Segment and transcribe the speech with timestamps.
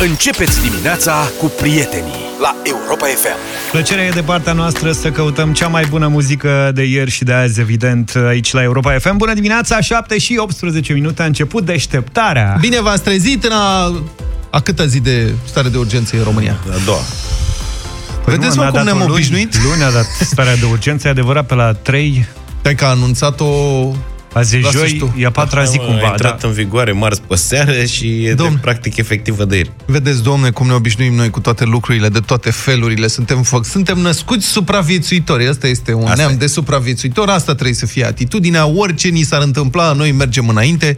[0.00, 3.70] Începeți dimineața cu prietenii la Europa FM.
[3.70, 7.32] Plăcerea e de partea noastră să căutăm cea mai bună muzică de ieri și de
[7.32, 9.16] azi, evident, aici la Europa FM.
[9.16, 12.56] Bună dimineața, 7 și 18 minute, a început deșteptarea.
[12.60, 13.92] Bine v-ați trezit în a...
[14.50, 16.56] A câta zi de stare de urgență în România?
[16.70, 17.00] A doua.
[18.24, 19.10] Păi Vedeți, nu, mă, n-a cum dat-o ne-am luni.
[19.10, 19.62] obișnuit?
[19.64, 22.26] Luni a dat starea de urgență, e adevărat, pe la 3,
[22.60, 23.46] Stai că a anunțat-o...
[24.38, 25.14] azi e Lasă-și joi, tu.
[25.18, 26.06] e a patra zi a cumva.
[26.06, 26.48] intrat Da.
[26.48, 28.52] în vigoare marți pe seară și e Domn.
[28.54, 29.70] de, practic efectivă de ieri.
[29.86, 33.06] Vedeți, domne, cum ne obișnuim noi cu toate lucrurile, de toate felurile.
[33.06, 35.46] Suntem, fă- suntem născuți supraviețuitori.
[35.48, 36.34] Asta este un Asta neam e.
[36.34, 37.30] de supraviețuitori.
[37.30, 38.66] Asta trebuie să fie atitudinea.
[38.66, 40.96] Orice ni s-ar întâmpla, noi mergem înainte.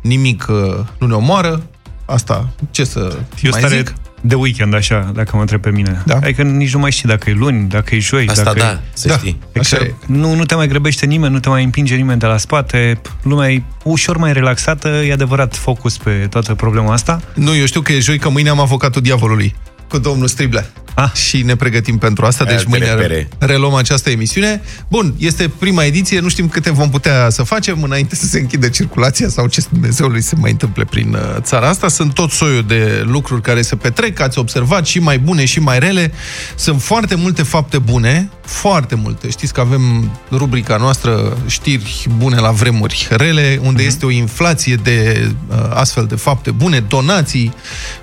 [0.00, 0.56] Nimic uh,
[0.98, 1.62] nu ne omoară.
[2.04, 3.94] Asta, ce să E o mai stare zic?
[4.26, 6.02] De weekend, așa, dacă mă întreb pe mine.
[6.04, 6.14] Da.
[6.14, 8.80] Adică nici nu mai știi dacă e luni, dacă e joi, Asta dacă da, e...
[8.92, 9.16] să Da.
[9.16, 9.38] știi.
[9.58, 10.12] Așa Adică e.
[10.12, 13.50] nu, nu te mai grăbește nimeni, nu te mai împinge nimeni de la spate, lumea
[13.50, 17.20] e ușor mai relaxată, e adevărat focus pe toată problema asta.
[17.34, 19.54] Nu, eu știu că e joi, că mâine am avocatul diavolului
[19.88, 20.70] cu domnul Striblea.
[20.94, 21.12] Ah.
[21.12, 23.28] Și ne pregătim pentru asta, deci Alte mâine repere.
[23.38, 24.62] reluăm această emisiune.
[24.88, 28.68] Bun, este prima ediție, nu știm câte vom putea să facem înainte să se închidă
[28.68, 31.88] circulația sau ce Dumnezeului se mai întâmple prin uh, țara asta.
[31.88, 35.78] Sunt tot soiul de lucruri care se petrec, ați observat, și mai bune și mai
[35.78, 36.12] rele.
[36.54, 39.30] Sunt foarte multe fapte bune, foarte multe.
[39.30, 43.86] Știți că avem rubrica noastră știri bune la vremuri rele, unde Mhm.
[43.90, 47.52] este o inflație de uh, astfel de fapte bune, donații,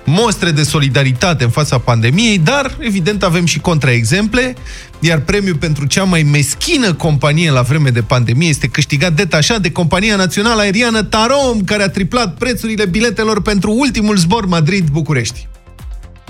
[0.04, 4.54] mostre de solidaritate în fața pandemiei, dar evident avem și contraexemple,
[5.00, 9.72] iar premiul pentru cea mai meschină companie la vreme de pandemie este câștigat detașat de
[9.72, 15.48] compania națională aeriană Tarom, care a triplat prețurile biletelor pentru ultimul zbor Madrid-București.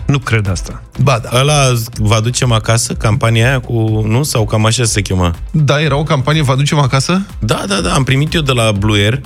[0.06, 0.83] Nu cred asta.
[1.02, 1.28] Ba da.
[1.41, 4.05] Ăla vă aducem acasă, campania aia cu...
[4.06, 4.22] Nu?
[4.22, 5.34] Sau cam așa se chema?
[5.50, 7.27] Da, era o campanie, vă aducem acasă?
[7.38, 9.20] Da, da, da, am primit eu de la Blue Air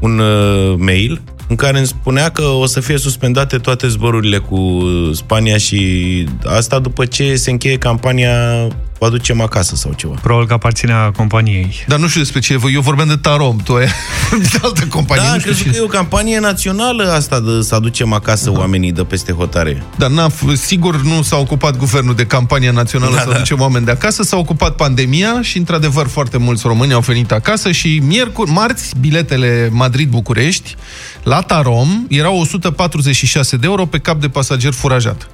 [0.00, 4.82] un uh, mail în care îmi spunea că o să fie suspendate toate zborurile cu
[5.12, 10.14] Spania și asta după ce se încheie campania vă aducem acasă sau ceva.
[10.22, 11.84] Probabil că aparținea companiei.
[11.86, 13.86] Dar nu știu despre ce, eu vorbeam de Tarom, tu ai
[14.50, 15.22] de altă companie.
[15.22, 18.12] Da, nu am știu crezut ce- că e o campanie națională asta de să aducem
[18.12, 19.82] acasă oamenii de peste hotare.
[19.96, 23.34] Dar n-a, f- sigur nu s-a ocupat guvernul de campania națională Da, să da.
[23.34, 27.72] aducem oameni de acasă, s-a ocupat pandemia și, într-adevăr, foarte mulți români au venit acasă
[27.72, 30.74] și miercuri, marți, biletele Madrid-București
[31.22, 35.28] la Tarom erau 146 de euro pe cap de pasager furajat.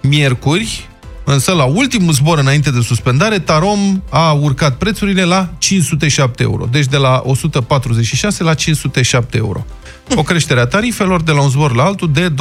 [0.00, 0.88] Miercuri,
[1.32, 6.68] însă la ultimul zbor înainte de suspendare, Tarom a urcat prețurile la 507 euro.
[6.70, 9.66] Deci de la 146 la 507 euro.
[10.14, 12.34] O creștere a tarifelor de la un zbor la altul de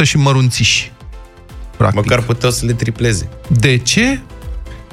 [0.00, 0.92] 247% și mărunțiși.
[1.76, 2.00] Practic.
[2.00, 3.28] Măcar puteau să le tripleze.
[3.48, 4.20] De ce?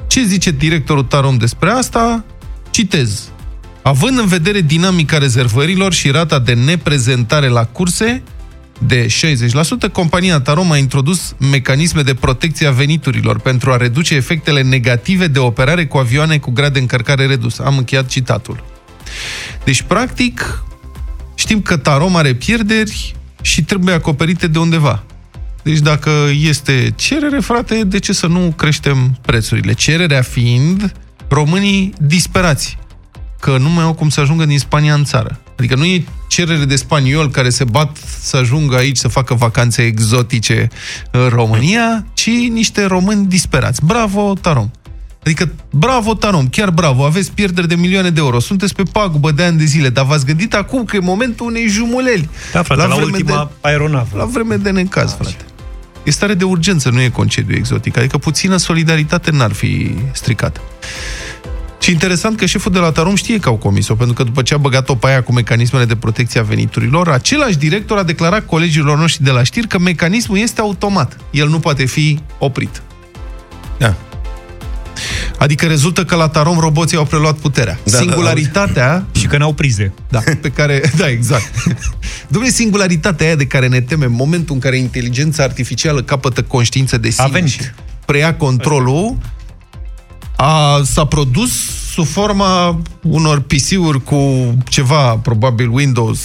[0.08, 2.26] Ce zice directorul Tarom despre asta?
[2.70, 3.30] Citez.
[3.82, 8.24] Având în vedere dinamica rezervărilor și rata de neprezentare la curse
[8.80, 9.08] de
[9.88, 15.28] 60%, compania Tarom a introdus mecanisme de protecție a veniturilor pentru a reduce efectele negative
[15.28, 17.60] de operare cu avioane cu grad de încărcare redus.
[17.60, 18.64] Am încheiat citatul.
[19.64, 20.64] Deci, practic,
[21.36, 25.04] știm că Tarom are pierderi și trebuie acoperite de undeva.
[25.64, 29.74] Deci dacă este cerere, frate, de ce să nu creștem prețurile?
[29.74, 30.94] Cererea fiind
[31.28, 32.78] românii disperați,
[33.40, 35.40] că nu mai au cum să ajungă din Spania în țară.
[35.60, 39.82] Adică nu e cerere de spaniol care se bat să ajungă aici să facă vacanțe
[39.82, 40.68] exotice
[41.12, 43.86] în România, ci niște români disperați.
[43.86, 44.70] Bravo, Tarom!
[45.24, 49.44] Adică, bravo, Tarom, chiar bravo, aveți pierderi de milioane de euro, sunteți pe pagubă de
[49.44, 52.30] ani de zile, dar v-ați gândit acum că e momentul unei jumuleli.
[52.52, 54.18] Da, frate, la, la vreme ultima de- aeronavă.
[54.18, 55.36] la vreme de necaz, frate.
[56.04, 57.98] E stare de urgență, nu e concediu exotic.
[57.98, 60.62] Adică puțină solidaritate n-ar fi stricat.
[61.80, 64.54] Și interesant că șeful de la Tarom știe că au comis-o, pentru că după ce
[64.54, 68.98] a băgat-o pe aia cu mecanismele de protecție a veniturilor, același director a declarat colegilor
[68.98, 71.18] noștri de la știri că mecanismul este automat.
[71.32, 72.82] El nu poate fi oprit.
[73.78, 73.96] Da.
[75.38, 77.80] Adică rezultă că la Tarom roboții au preluat puterea.
[77.84, 79.94] Da, da, Singularitatea Și că n-au prize.
[80.10, 81.52] da, pe care, da, exact.
[82.34, 87.10] Dom'le, singularitatea aia de care ne temem, momentul în care inteligența artificială capătă conștiință de
[87.10, 87.50] sine A venit.
[87.52, 87.60] și
[88.06, 89.18] preia controlul,
[90.36, 91.52] a, s-a produs
[91.92, 96.22] sub forma unor PC-uri cu ceva, probabil Windows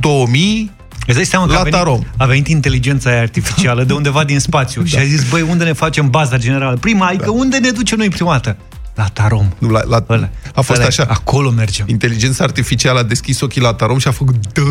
[0.00, 0.70] 2000,
[1.06, 2.00] Îți dai seama că La a venit, Tarom.
[2.16, 5.72] a venit inteligența aia artificială de undeva din spațiu și a zis, băi, unde ne
[5.72, 6.76] facem baza generală?
[6.76, 8.56] Prima, adică unde ne ducem noi prima dată?
[8.98, 9.48] La Tarom.
[9.58, 10.30] nu, la, la, Ăla.
[10.54, 11.06] a fost Ăla, așa.
[11.08, 11.86] Acolo mergem.
[11.88, 14.62] Inteligența artificială a deschis ochii la Tarom și a făcut dă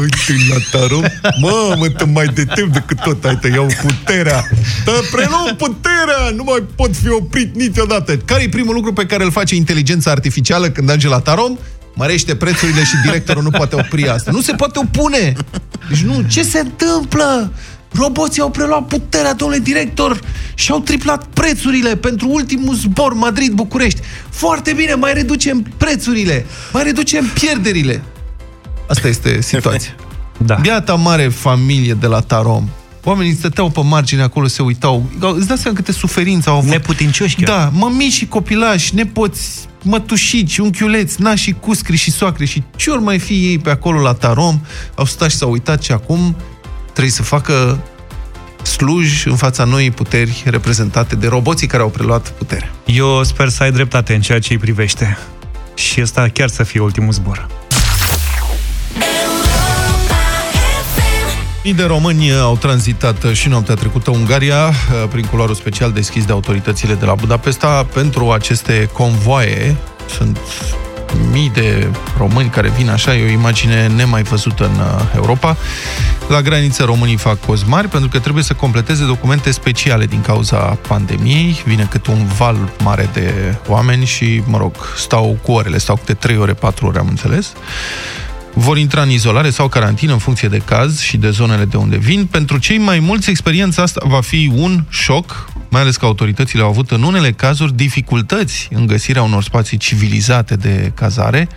[0.49, 1.03] la Tarom.
[1.41, 4.43] Mamă, te mai de timp decât tot ai te iau puterea.
[4.85, 6.29] Te preluăm puterea!
[6.35, 8.17] Nu mai pot fi oprit niciodată.
[8.17, 11.57] Care e primul lucru pe care îl face inteligența artificială când ajunge la Tarom?
[11.93, 14.31] mărește prețurile și directorul nu poate opri asta.
[14.31, 15.33] Nu se poate opune!
[15.89, 17.51] Deci nu, ce se întâmplă?
[17.91, 20.19] Roboții au preluat puterea, domnule director,
[20.53, 24.01] și au triplat prețurile pentru ultimul zbor Madrid-București.
[24.29, 28.03] Foarte bine, mai reducem prețurile, mai reducem pierderile.
[28.87, 29.91] Asta este situația.
[30.45, 30.55] Da.
[30.55, 32.69] Biata mare familie de la Tarom.
[33.03, 35.05] Oamenii stăteau pe margine acolo, se uitau.
[35.35, 36.69] Îți dai seama câte suferințe au avut.
[36.69, 37.47] Neputincioși chiar.
[37.47, 43.19] Da, mămici și copilași, nepoți, mătușici, unchiuleți, nași, cuscri și soacre și ce ori mai
[43.19, 44.59] fi ei pe acolo la Tarom,
[44.95, 46.35] au stat și s-au uitat și acum
[46.97, 47.79] trebuie să facă
[48.61, 52.71] sluj în fața noii puteri reprezentate de roboții care au preluat puterea.
[52.85, 55.17] Eu sper să ai dreptate în ceea ce îi privește.
[55.73, 57.47] Și ăsta chiar să fie ultimul zbor.
[61.63, 64.73] Mii de români au tranzitat și noaptea trecută Ungaria
[65.09, 69.75] prin culoarul special deschis de autoritățile de la Budapesta pentru aceste convoaie.
[70.17, 70.39] Sunt
[71.31, 71.87] mii de
[72.17, 74.81] români care vin așa, e o imagine nemai văzută în
[75.15, 75.57] Europa.
[76.27, 80.57] La graniță românii fac cozi mari pentru că trebuie să completeze documente speciale din cauza
[80.87, 81.61] pandemiei.
[81.65, 86.13] Vine câte un val mare de oameni și, mă rog, stau cu orele, stau câte
[86.13, 87.53] 3 ore, 4 ore, am înțeles
[88.59, 91.97] vor intra în izolare sau carantină în funcție de caz și de zonele de unde
[91.97, 92.25] vin.
[92.25, 96.69] Pentru cei mai mulți, experiența asta va fi un șoc, mai ales că autoritățile au
[96.69, 101.47] avut în unele cazuri dificultăți în găsirea unor spații civilizate de cazare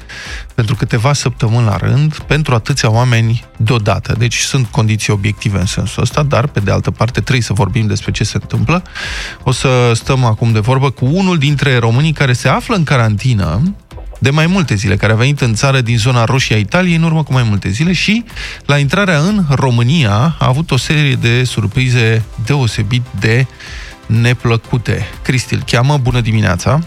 [0.54, 4.14] pentru câteva săptămâni la rând, pentru atâția oameni deodată.
[4.18, 7.86] Deci sunt condiții obiective în sensul ăsta, dar pe de altă parte trebuie să vorbim
[7.86, 8.82] despre ce se întâmplă.
[9.42, 13.74] O să stăm acum de vorbă cu unul dintre românii care se află în carantină
[14.22, 17.02] de mai multe zile, care a venit în țară din zona roșie a Italiei în
[17.02, 18.24] urmă cu mai multe zile și
[18.66, 23.46] la intrarea în România a avut o serie de surprize deosebit de
[24.06, 25.06] neplăcute.
[25.22, 26.78] Cristi îl cheamă, bună dimineața!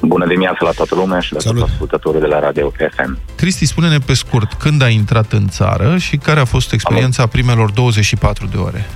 [0.00, 1.58] Bună dimineața la toată lumea și la Salut.
[1.60, 3.18] toți ascultătorii de la Radio FM.
[3.36, 7.28] Cristi, spune-ne pe scurt, când ai intrat în țară și care a fost experiența Am...
[7.28, 8.86] primelor 24 de ore?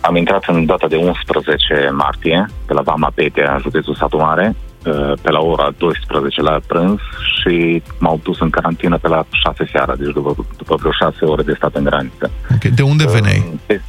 [0.00, 4.63] Am intrat în data de 11 martie, pe la Vama Petea, județul Satu Mare, Uh,
[5.22, 6.98] pe la ora 12 la prânz
[7.40, 11.42] și m-au dus în carantină pe la 6 seara, deci după, după vreo 6 ore
[11.42, 12.30] de stat în graniță.
[12.54, 12.70] Okay.
[12.70, 13.44] De unde veneai?
[13.52, 13.80] Uh, de,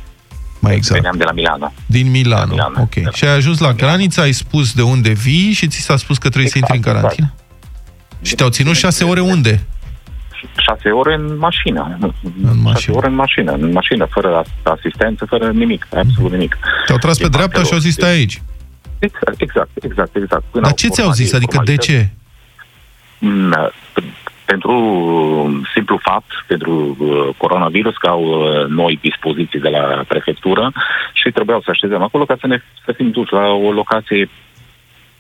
[0.60, 1.02] mai exact.
[1.02, 1.74] Veneam de la Milano.
[1.86, 2.82] Din Milano, Milano.
[2.82, 2.96] ok.
[2.96, 3.10] Da.
[3.12, 6.30] Și ai ajuns la graniță, ai spus de unde vii și ți s-a spus că
[6.30, 7.34] trebuie exact, să intri în exact, carantină?
[7.34, 8.26] Exact.
[8.26, 9.66] Și te-au ținut 6 ore unde?
[10.58, 11.98] 6 ore în mașină.
[12.44, 12.96] În mașină.
[12.96, 16.58] ore în mașină, în mașină, fără asistență, fără nimic, absolut nimic.
[16.86, 18.42] Te-au tras pe dreapta și au zis stai aici.
[19.00, 20.16] Exact, exact, exact.
[20.16, 20.44] exact.
[20.52, 21.34] Dar ce ți-au zis?
[21.34, 22.10] Adică de ce?
[23.20, 23.72] Mm,
[24.46, 24.74] pentru
[25.74, 30.72] simplu fapt, pentru uh, coronavirus, că au uh, noi dispoziții de la prefectură
[31.14, 34.30] și trebuiau să așezăm acolo ca să ne să fim duși la o locație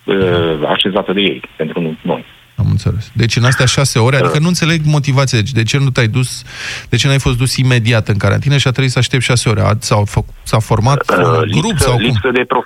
[0.04, 2.26] uh, așezată de ei, pentru noi.
[2.56, 3.12] Am înțeles.
[3.14, 5.38] Deci în astea șase ore, adică nu înțeleg motivația.
[5.38, 6.44] Deci de ce nu te-ai dus,
[6.90, 9.62] de ce n-ai fost dus imediat în carantină și a trebuit să aștepți șase ore?
[9.80, 10.04] S-a,
[10.44, 12.32] s-a format uh, un lipsă, grup sau lipsă cum?
[12.32, 12.66] De prof...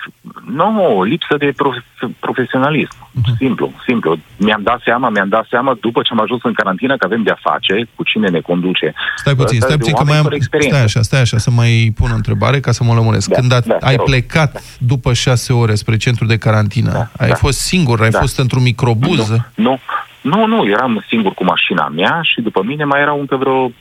[0.53, 2.95] Nu, lipsă de prof- profesionalism.
[3.09, 3.37] Uh-huh.
[3.37, 4.17] Simplu, simplu.
[4.37, 7.39] Mi-am dat seama, mi-am dat seama după ce am ajuns în carantină că avem de-a
[7.41, 8.93] face cu cine ne conduce.
[9.15, 10.27] Stai puțin, stai puțin, că mai am...
[10.59, 13.29] Stai așa, stai așa, să mai pun o întrebare ca să mă lămuresc.
[13.29, 14.59] Da, Când a, da, ai plecat da.
[14.77, 17.35] după șase ore spre centru de carantină, da, ai da.
[17.35, 18.19] fost singur, ai da.
[18.19, 19.29] fost într-un microbuz?
[19.29, 19.78] Nu, nu.
[20.21, 23.71] Nu, nu, eram singur cu mașina mea și după mine mai erau încă vreo 6-7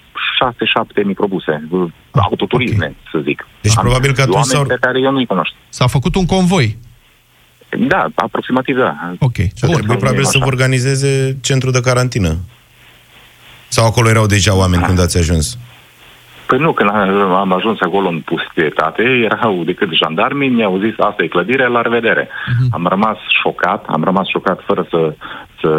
[1.04, 1.68] microbuse,
[2.10, 2.96] ah, autoturisme, okay.
[3.12, 3.46] să zic.
[3.60, 4.64] Deci Am probabil că atunci s-au...
[4.64, 5.52] pe care eu nu-i cunosc.
[5.68, 6.78] S-a făcut un convoi.
[7.78, 9.14] Da, aproximativ da.
[9.18, 9.36] Ok.
[9.36, 12.36] Bun, trebuie probabil să vă organizeze centru de carantină.
[13.68, 14.86] Sau acolo erau deja oameni da.
[14.86, 15.58] când ați ajuns?
[16.48, 16.90] Păi nu, când
[17.42, 22.24] am ajuns acolo în pustietate, erau decât jandarmii, mi-au zis, asta e clădire, la revedere.
[22.24, 22.68] Uh-huh.
[22.70, 25.14] Am rămas șocat, am rămas șocat fără să,
[25.60, 25.70] să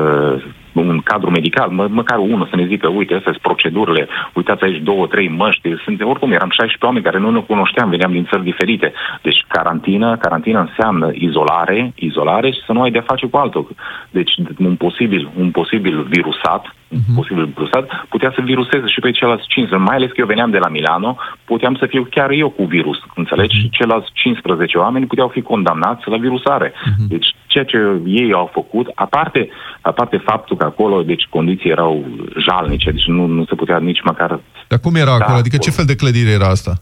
[0.74, 4.82] un cadru medical, mă, măcar unul să ne zică, uite, astea sunt procedurile, uitați aici
[4.84, 8.44] două, trei măști, sunt, oricum eram 16 oameni care nu ne cunoșteam, veneam din țări
[8.44, 8.94] diferite.
[9.22, 13.76] Deci carantină, carantină înseamnă izolare, izolare și să nu ai de face cu altul.
[14.10, 16.90] Deci un posibil, un posibil virusat, uh-huh.
[16.90, 17.16] un mhm.
[17.16, 20.58] posibil virusat, putea să viruseze și pe ceilalți 15, mai ales că eu veneam de
[20.58, 23.58] la Milano, puteam să fiu chiar eu cu virus, înțelegi?
[23.58, 23.62] Uh-huh.
[23.62, 26.70] Și ceilalți 15 oameni puteau fi condamnați la virusare.
[26.70, 27.08] Uh-huh.
[27.08, 29.50] Deci ceea ce ei au făcut, aparte,
[29.82, 32.06] aparte faptul că acolo, deci, condiții erau
[32.38, 34.40] jalnice, deci nu, nu se putea nici măcar...
[34.68, 35.38] Dar cum era da, acolo?
[35.38, 36.74] Adică ce fel de clădire era asta?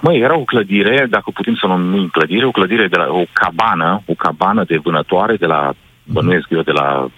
[0.00, 4.02] Măi, era o clădire, dacă putem să numim clădire, o clădire de la o cabană,
[4.06, 5.74] o cabană de vânătoare de la
[6.04, 7.10] bănuiesc eu de la,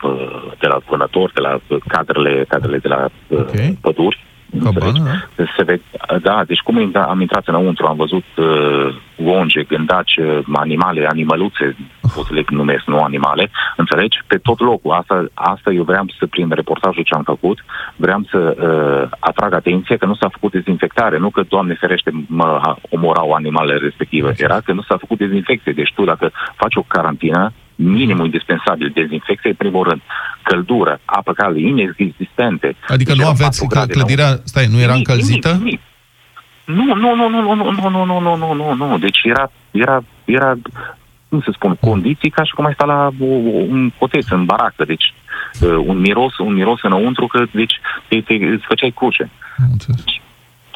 [0.61, 3.79] de la vânători, de la cadrele, cadrele de la okay.
[3.81, 4.25] păduri,
[4.65, 5.03] Cabană,
[5.37, 5.45] da?
[5.57, 5.81] Se ve-
[6.23, 11.77] da, deci cum intra- am intrat înăuntru, am văzut uh, onge, gândaci, uh, animale, animăluțe,
[12.15, 14.19] pot să le numesc, nu animale, înțelegi?
[14.27, 14.93] Pe tot locul.
[14.93, 17.65] Asta, asta eu vreau să, prin reportajul ce am făcut,
[17.97, 22.77] vreau să uh, atrag atenție că nu s-a făcut dezinfectare, nu că, Doamne ferește, mă
[22.91, 24.35] omorau animalele respective.
[24.37, 25.73] Era că nu s-a făcut dezinfecție.
[25.73, 30.01] Deci tu, dacă faci o carantină, minimul indispensabil, dezinfecție, în primul rând,
[30.43, 32.77] căldură, apă caldă, inexistente.
[32.89, 35.49] Adică Deci nu erau aveți patru grade clădirea, stai, nu era Nimic, încălzită?
[35.49, 35.81] nimic, nimic.
[36.65, 38.99] Nu, nu, nu, nu, nu, nu, nu, nu, nu, nu, nu, nu, nu.
[38.99, 40.55] Deci era, era, era,
[41.29, 43.25] cum să spun, condiții ca și cum ai sta la o,
[43.75, 44.85] un coteț în baracă.
[44.85, 45.15] Deci
[45.61, 49.31] uh, un miros, un miros înăuntru că deci te, te, îți făceai cruce.
[49.59, 50.05] Am înțeles.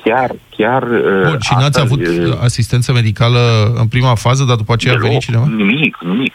[0.04, 0.82] Chiar, chiar...
[0.82, 4.94] uh, Bun, și n-ați asta, avut uh, asistență medicală în prima fază, dar după aceea
[4.94, 5.64] a venit Deloc, cineva?
[5.64, 6.34] Nimic, nimic.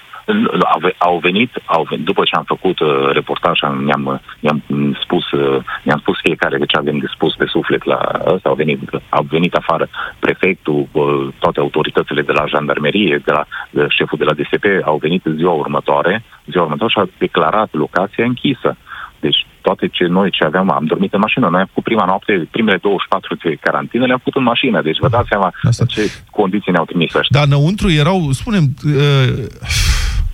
[0.74, 4.20] Au, ve- au venit, au venit, după ce am făcut uh, reportaj, am, ne-am, uh,
[4.40, 8.00] ne-am mm, spus, uh, ne-am spus fiecare de ce avem de spus pe suflet la
[8.34, 9.88] ăsta, au venit, au venit afară
[10.20, 14.98] prefectul, uh, toate autoritățile de la jandarmerie, de la de șeful de la DSP, au
[14.98, 18.78] venit în ziua următoare, ziua următoare și au declarat locația închisă.
[19.20, 21.48] Deci toate ce noi ce aveam, am dormit în mașină.
[21.50, 24.82] Noi am făcut prima noapte, primele 24 de carantină le-am făcut în mașină.
[24.82, 25.86] Deci vă dați seama Asta.
[25.86, 27.40] ce condiții ne-au trimis ăștia.
[27.40, 29.46] Dar înăuntru erau, spunem, uh,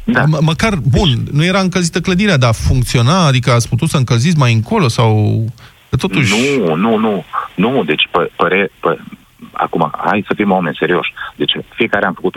[0.05, 0.23] Da.
[0.23, 4.53] m- măcar, bun, nu era încălzită clădirea, dar funcționa, adică ați putut să încălziți mai
[4.53, 5.43] încolo sau...
[5.89, 6.33] Că totuși...
[6.57, 7.23] Nu, nu, nu.
[7.55, 8.97] Nu, deci pă, păre, pă,
[9.51, 11.13] acum, hai să fim oameni serioși.
[11.35, 12.33] Deci fiecare am făcut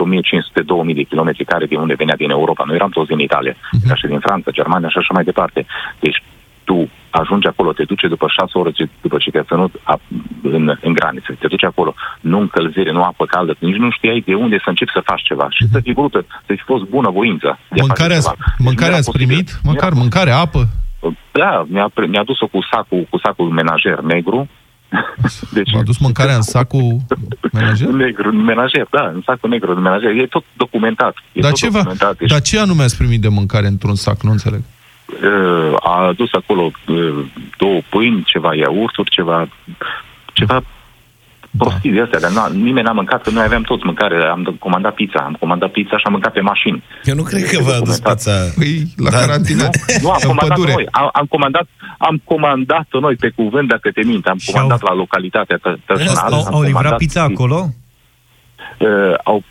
[0.91, 2.63] 1500-2000 de kilometri care de unde venea din Europa.
[2.65, 3.91] Noi eram toți din Italia, Mhm.
[3.91, 3.95] uh-huh.
[3.95, 5.65] și din Franța, Germania și așa mai departe.
[5.99, 6.23] Deci
[6.63, 9.99] tu ajungi acolo, te duce după șase ore ce- după ce te-a ținut a,
[10.43, 14.33] în, în graniță, te duci acolo, nu încălzire, nu apă caldă, nici nu știai de
[14.33, 16.11] unde să începi să faci ceva și să fi vrut,
[16.45, 17.47] să fi fost bună voință.
[17.69, 18.35] de a face Mâncare ați, ceva.
[18.39, 19.27] Deci nu mâncare era ați posibil.
[19.27, 19.59] primit?
[19.63, 20.67] Nu Măcar era mâncare, apă?
[21.31, 24.47] da, mi-a, pre- mi-a dus-o cu sacul, cu sacul menajer negru.
[25.57, 26.97] deci, V-a dus mâncarea în sacul
[27.53, 27.87] menajer?
[27.87, 30.11] Negru, în menajer, da, în sacul negru de menajer.
[30.15, 31.15] E tot documentat.
[31.31, 32.17] E Dar tot ce, va, documentat.
[32.17, 34.21] Deci, dar ce anume ați primit de mâncare într-un sac?
[34.21, 34.61] Nu înțeleg.
[35.23, 37.25] Uh, a adus acolo uh,
[37.57, 39.47] două pâini, ceva iaurturi, ceva,
[40.33, 40.61] ceva
[41.57, 44.23] prostii de astea, dar na, nimeni n-a mâncat, că noi aveam toți mâncare.
[44.23, 46.83] Am comandat pizza, am comandat pizza și am mâncat pe mașini.
[47.03, 48.13] Eu nu cred că v-a adus Documentat.
[48.13, 48.31] pizza...
[48.55, 49.17] Păi, la Da.
[49.19, 49.69] carantină.
[50.01, 50.73] Nu, am în comandat pădure.
[50.73, 50.87] noi.
[50.91, 54.25] Am, am comandat, am comandat noi pe cuvânt, dacă te mint.
[54.27, 56.31] Am Și comandat au- la localitatea tă- Tășnal.
[56.33, 57.67] Au, am au livrat comandat pizza pi- acolo?
[58.79, 59.43] uh, au, uh,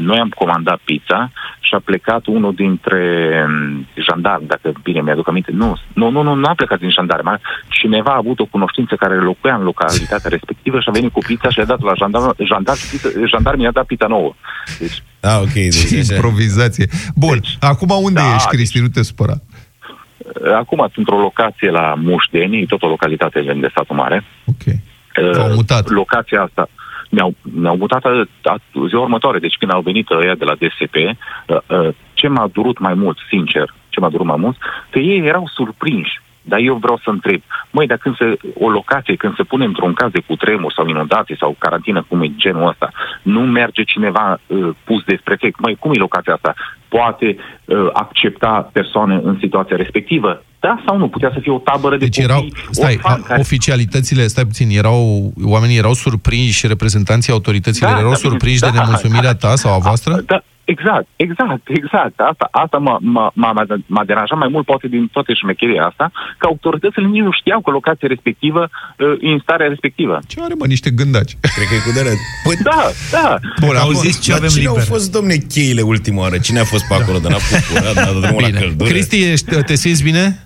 [0.00, 5.50] noi am comandat pizza și a plecat unul dintre um, jandarmi, dacă bine mi-aduc aminte.
[5.52, 7.28] Nu, nu, nu, nu, nu a plecat din jandarmi.
[7.28, 11.20] a- Cineva a avut o cunoștință care locuia în localitatea respectivă și a venit cu
[11.26, 14.34] pizza și a dat la jandarm, jandarm și pizza, jandarmii i-a dat pizza nouă.
[14.78, 15.52] Deci, Ah, ok.
[15.52, 16.14] Deci Ce așa.
[16.14, 16.86] improvizație.
[17.14, 18.80] Bun, acum unde da, ești, Cristi?
[18.80, 19.32] Nu te supăra.
[19.32, 24.24] uh, acum sunt într-o locație la Mușteni, tot o localitate de satul mare.
[24.44, 24.64] Ok.
[24.66, 25.88] Uh, Te-au mutat.
[25.90, 26.68] Locația asta
[27.10, 28.56] mi-au, mi-au mutat a, a,
[28.88, 32.78] ziua următoare, deci când au venit ăia de la DSP, uh, uh, ce m-a durut
[32.78, 34.56] mai mult, sincer, ce m-a durut mai mult,
[34.90, 36.20] că ei erau surprinși.
[36.48, 39.92] Dar eu vreau să întreb, măi, dar când se, o locație, când se pune într-un
[39.92, 42.90] caz de cutremur sau inundație sau carantină, cum e genul ăsta,
[43.22, 46.54] nu merge cineva uh, pus de prefect, măi, cum e locația asta?
[46.88, 50.42] Poate uh, accepta persoane în situația respectivă?
[50.60, 51.08] Da sau nu?
[51.08, 54.68] Putea să fie o tabără de Deci copii, erau, stai, orfani care- oficialitățile, stai puțin,
[54.70, 59.72] erau, oamenii erau surprinși, reprezentanții autorităților Da, erau da, surprinși de da, nemulțumirea ta sau
[59.74, 60.12] a voastră?
[60.26, 62.16] Da, exact, exact, exact.
[62.30, 63.52] Asta, asta m-a, m-a, m-a,
[63.86, 67.70] m-a deranjat mai mult, poate din toate șmecheria asta, că autoritățile nici nu știau că
[67.70, 68.62] locația respectivă
[68.98, 70.18] uh, e în starea respectivă.
[70.26, 71.32] Ce are, mă, niște gândaci?
[71.40, 72.02] Cred că e cu de
[72.44, 73.38] Păi, Da, da.
[73.60, 74.78] Bun, acum- Auziți ce Dar avem cine liber?
[74.78, 76.38] au fost, domne, cheile ultima oară?
[76.38, 77.18] Cine a fost pe acolo?
[77.18, 78.60] De n-a pus curat, n-a dat drumul la Bine.
[78.60, 78.90] căldură?
[78.90, 80.40] Cristi, ești, te simți bine?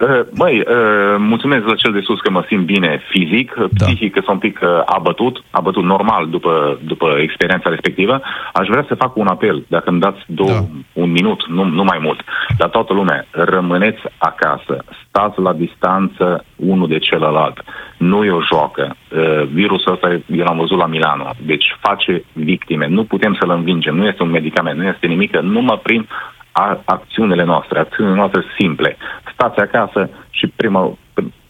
[0.00, 3.84] Uh, Măi, uh, mulțumesc la cel de sus că mă simt bine fizic, Da.
[3.84, 8.20] psihic că sunt un pic uh, abătut, abătut normal după, după experiența respectivă.
[8.52, 10.64] Aș vrea să fac un apel, dacă îmi dați două, Da.
[10.92, 12.20] un minut, nu, nu mai mult,
[12.58, 17.64] la toată lumea, rămâneți acasă, stați la distanță unul de celălalt.
[17.96, 18.96] Nu e o joacă.
[19.10, 22.86] Uh, virusul ăsta eu l-am văzut la Milano, deci face victime.
[22.88, 26.08] Nu putem să-l învingem, nu este un medicament, nu este nimic, numai prin
[26.56, 28.96] a, acțiunile noastre, acțiunile noastre simple.
[29.32, 30.80] Stați acasă și prima,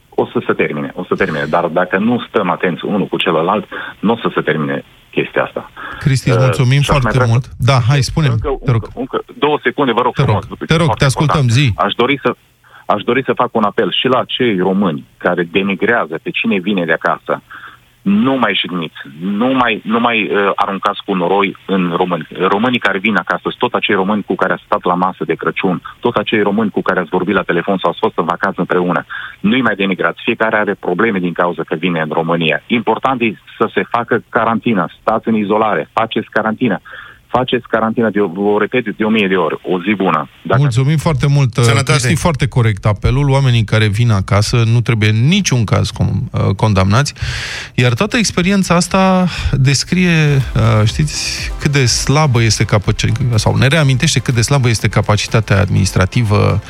[0.08, 1.44] o să se termine, o să termine.
[1.48, 3.64] Dar dacă nu stăm atenți unul cu celălalt,
[4.00, 5.70] nu o să se termine chestia asta.
[5.98, 7.44] Cristi, îți Uh, mulțumim și aș mai foarte vrea- mult.
[7.58, 8.82] Da, hai, spune Încă, te rog.
[8.82, 10.46] încă, încă două secunde, vă rog Te rog, frumos.
[10.46, 11.74] după- te rog, foarte te ascultăm, important.
[11.74, 11.86] zi.
[11.86, 12.34] Aș dori să
[12.86, 16.84] Aș dori să fac un apel și la cei români care denigrează pe cine vine
[16.84, 17.42] de acasă.
[18.04, 22.26] Nu mai jigniți, nu mai, nu mai uh, aruncați cu noroi în români.
[22.38, 25.82] Românii care vin acasă, tot acei români cu care ați stat la masă de Crăciun,
[26.00, 29.04] tot acei români cu care ați vorbit la telefon sau ați fost în vacanță împreună,
[29.40, 30.20] nu-i mai denigrați.
[30.24, 32.62] Fiecare are probleme din cauza că vine în România.
[32.66, 36.80] Important e să se facă carantină, stați în izolare, faceți carantină
[37.36, 40.28] faceți carantină, de, o repet de o mie de ori, o zi bună.
[40.42, 40.60] Dacă...
[40.60, 41.56] Mulțumim foarte mult.
[41.88, 43.28] Este foarte corect apelul.
[43.30, 47.14] Oamenii care vin acasă nu trebuie în niciun caz com- uh, condamnați.
[47.74, 54.18] Iar toată experiența asta descrie, uh, știți, cât de slabă este capacitatea, sau ne reamintește
[54.20, 56.62] cât de slabă este capacitatea administrativă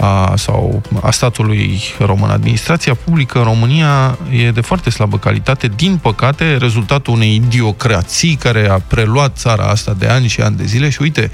[0.00, 2.30] a, sau a statului român.
[2.30, 8.68] Administrația publică în România e de foarte slabă calitate, din păcate, rezultatul unei idiocrații care
[8.68, 11.30] a preluat țara asta de ani și ani de zile și uite,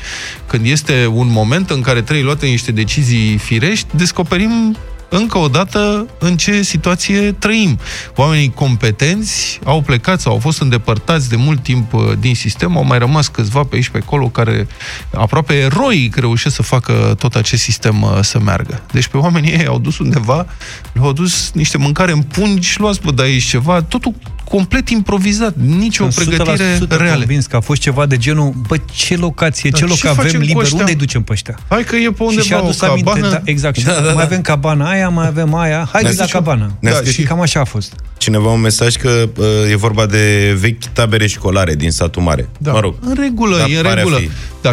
[0.46, 4.76] când este un moment în care trebuie luate niște decizii firești, descoperim
[5.08, 7.78] încă o dată în ce situație trăim.
[8.14, 12.84] Oamenii competenți au plecat sau au fost îndepărtați de mult timp uh, din sistem, au
[12.84, 14.66] mai rămas câțiva pe aici pe acolo care
[15.14, 18.82] aproape eroi reușesc să facă tot acest sistem uh, să meargă.
[18.92, 20.46] Deci pe oamenii ei au dus undeva,
[20.92, 24.14] le-au dus niște mâncare în pungi și luați bă de aici ceva, totul
[24.48, 27.16] complet improvizat, nicio Sunt pregătire reală.
[27.16, 30.40] convins că a fost ceva de genul, bă, ce locație, ce da, loc ce avem
[30.40, 31.58] liber, unde îi ducem pe ăștia?
[31.68, 33.10] Hai că e pe undeva o cabană.
[33.10, 34.12] Aminte, da, exact, da, da, da.
[34.12, 36.72] mai avem cabana aia, mai avem aia, hai la cabana.
[36.80, 37.92] Da, și cam așa a fost.
[38.16, 42.48] Cineva un mesaj că uh, e vorba de vechi tabere școlare din satul mare.
[42.58, 42.72] Da.
[42.72, 42.94] Mă rog.
[43.00, 44.20] În regulă, da, e în regulă.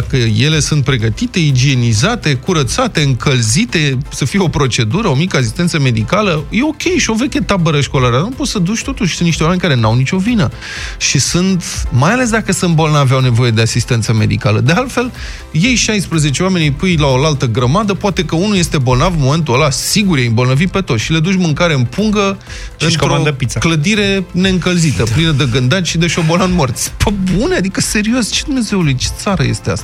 [0.00, 6.44] Dacă ele sunt pregătite, igienizate, curățate, încălzite, să fie o procedură, o mică asistență medicală,
[6.50, 8.16] e ok și o veche tabără școlară.
[8.16, 10.50] Nu poți să duci totuși, sunt niște oameni care n-au nicio vină.
[10.98, 14.60] Și sunt, mai ales dacă sunt bolnavi, au nevoie de asistență medicală.
[14.60, 15.12] De altfel,
[15.50, 19.20] ei 16 oameni îi pui la o altă grămadă, poate că unul este bolnav în
[19.22, 22.38] momentul ăla, sigur e îmbolnăvit pe toți și le duci mâncare în pungă
[22.76, 23.60] și într-o pizza.
[23.60, 26.92] clădire neîncălzită, plină de gândaci și de șobolan morți.
[26.96, 29.83] Pă bune, adică serios, ce Dumnezeului, ce țară este asta?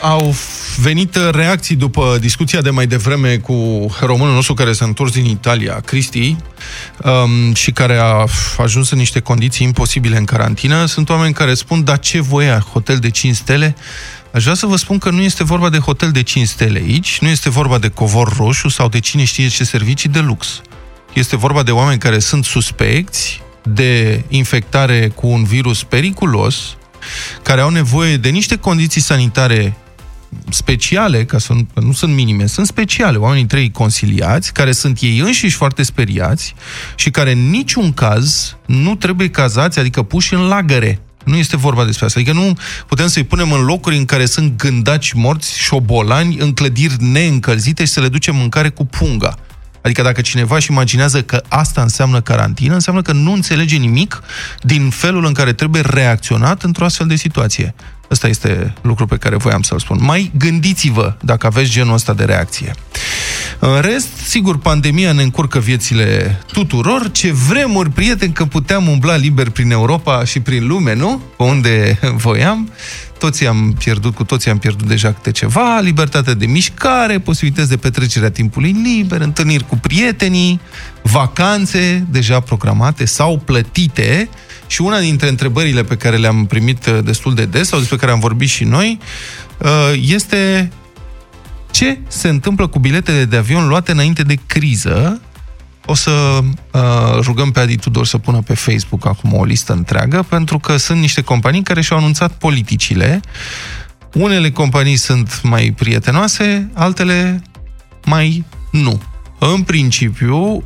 [0.00, 0.34] Au
[0.76, 5.80] venit reacții după discuția de mai devreme cu românul nostru care s-a întors din Italia,
[5.84, 6.36] Cristi,
[7.04, 8.24] um, și care a
[8.58, 10.86] ajuns în niște condiții imposibile în carantină.
[10.86, 13.76] Sunt oameni care spun, dar ce voia, hotel de 5 stele?
[14.32, 17.18] Aș vrea să vă spun că nu este vorba de hotel de 5 stele aici,
[17.20, 20.60] nu este vorba de covor roșu sau de cine știe ce servicii de lux.
[21.12, 26.76] Este vorba de oameni care sunt suspecți de infectare cu un virus periculos,
[27.42, 29.76] care au nevoie de niște condiții sanitare
[30.48, 35.18] speciale, ca să nu, nu sunt minime, sunt speciale, oamenii trei conciliați, care sunt ei
[35.18, 36.54] înșiși foarte speriați
[36.94, 41.00] și care în niciun caz nu trebuie cazați, adică puși în lagăre.
[41.24, 42.20] Nu este vorba despre asta.
[42.20, 47.02] Adică nu putem să-i punem în locuri în care sunt gândaci morți, șobolani, în clădiri
[47.02, 49.38] neîncălzite și să le ducem mâncare cu punga.
[49.82, 54.22] Adică dacă cineva își imaginează că asta înseamnă carantină, înseamnă că nu înțelege nimic
[54.60, 57.74] din felul în care trebuie reacționat într-o astfel de situație.
[58.10, 59.98] Ăsta este lucru pe care voiam să-l spun.
[60.00, 62.74] Mai gândiți-vă dacă aveți genul ăsta de reacție.
[63.58, 67.10] În rest, sigur, pandemia ne încurcă viețile tuturor.
[67.10, 71.22] Ce vremuri, prieteni, că puteam umbla liber prin Europa și prin lume, nu?
[71.36, 72.70] Pe unde voiam.
[73.22, 77.76] Toți am pierdut, cu toții am pierdut deja câte ceva, libertatea de mișcare, posibilități de
[77.76, 80.60] petrecere a timpului liber, întâlniri cu prietenii,
[81.02, 84.28] vacanțe deja programate sau plătite,
[84.66, 88.12] și una dintre întrebările pe care le-am primit uh, destul de des, sau despre care
[88.12, 88.98] am vorbit și noi,
[89.58, 89.68] uh,
[90.06, 90.70] este
[91.70, 95.20] ce se întâmplă cu biletele de avion luate înainte de criză.
[95.86, 96.10] O să
[96.72, 96.80] uh,
[97.20, 101.00] rugăm pe Adi Tudor să pună pe Facebook acum o listă întreagă, pentru că sunt
[101.00, 103.20] niște companii care și-au anunțat politicile.
[104.12, 107.42] Unele companii sunt mai prietenoase, altele
[108.04, 109.02] mai nu.
[109.38, 110.64] În principiu,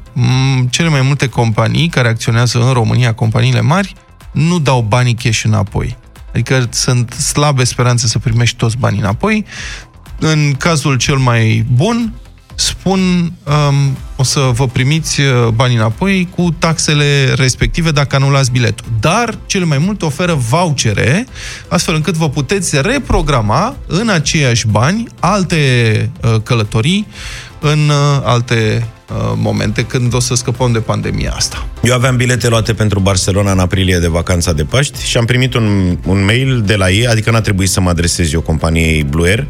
[0.71, 3.95] cele mai multe companii care acționează în România, companiile mari,
[4.33, 5.97] nu dau banii cash înapoi.
[6.33, 9.45] Adică sunt slabe speranțe să primești toți banii înapoi.
[10.19, 12.13] În cazul cel mai bun,
[12.57, 18.87] spun um, o să vă primiți uh, banii înapoi cu taxele respective dacă anulați biletul.
[19.01, 21.27] Dar, cel mai mult oferă vouchere,
[21.69, 27.07] astfel încât vă puteți reprograma în aceiași bani alte uh, călătorii
[27.61, 31.67] în uh, alte uh, momente când o să scăpăm de pandemia asta.
[31.83, 35.55] Eu aveam bilete luate pentru Barcelona în aprilie de vacanța de Paști și am primit
[35.55, 39.29] un, un mail de la ei, adică n-a trebuit să mă adresez eu companiei Blue
[39.29, 39.47] Air,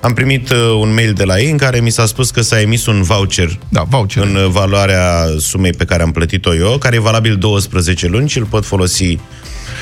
[0.00, 2.60] am primit uh, un mail de la ei în care mi s-a spus că s-a
[2.60, 6.96] emis un voucher, da, voucher în uh, valoarea sumei pe care am plătit-o eu, care
[6.96, 9.18] e valabil 12 luni și îl pot folosi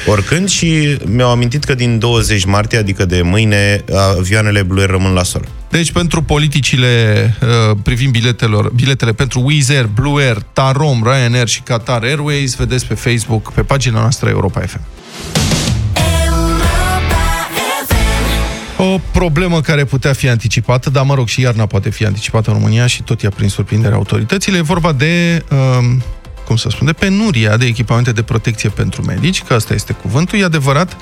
[0.06, 3.84] oricând și mi-au amintit că din 20 martie, adică de mâine,
[4.18, 5.48] avioanele Blue Air rămân la sol.
[5.70, 11.60] Deci, pentru politicile uh, privind biletelor, biletele pentru Wizz Air, Blue Air, Tarom, Ryanair și
[11.60, 14.80] Qatar Airways, vedeți pe Facebook, pe pagina noastră Europa FM.
[18.78, 22.56] O problemă care putea fi anticipată, dar mă rog, și iarna poate fi anticipată în
[22.56, 25.96] România și tot ea prin surprindere autoritățile, e vorba de, uh,
[26.46, 30.38] cum să spun, de penuria de echipamente de protecție pentru medici, că asta este cuvântul.
[30.38, 30.96] E adevărat,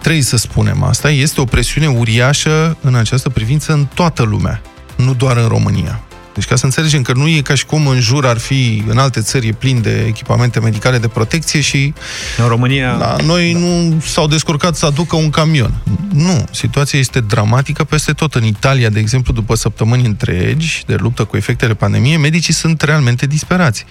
[0.00, 4.62] trebuie să spunem asta, este o presiune uriașă în această privință în toată lumea,
[4.96, 6.00] nu doar în România.
[6.34, 8.98] Deci ca să înțelegem că nu e ca și cum în jur ar fi, în
[8.98, 11.94] alte țări, plin de echipamente medicale de protecție și...
[12.38, 12.92] În România...
[12.92, 13.58] La noi da.
[13.58, 15.82] nu s-au descurcat să aducă un camion.
[16.12, 18.34] Nu, situația este dramatică peste tot.
[18.34, 23.26] În Italia, de exemplu, după săptămâni întregi de luptă cu efectele pandemiei, medicii sunt realmente
[23.26, 23.84] disperați.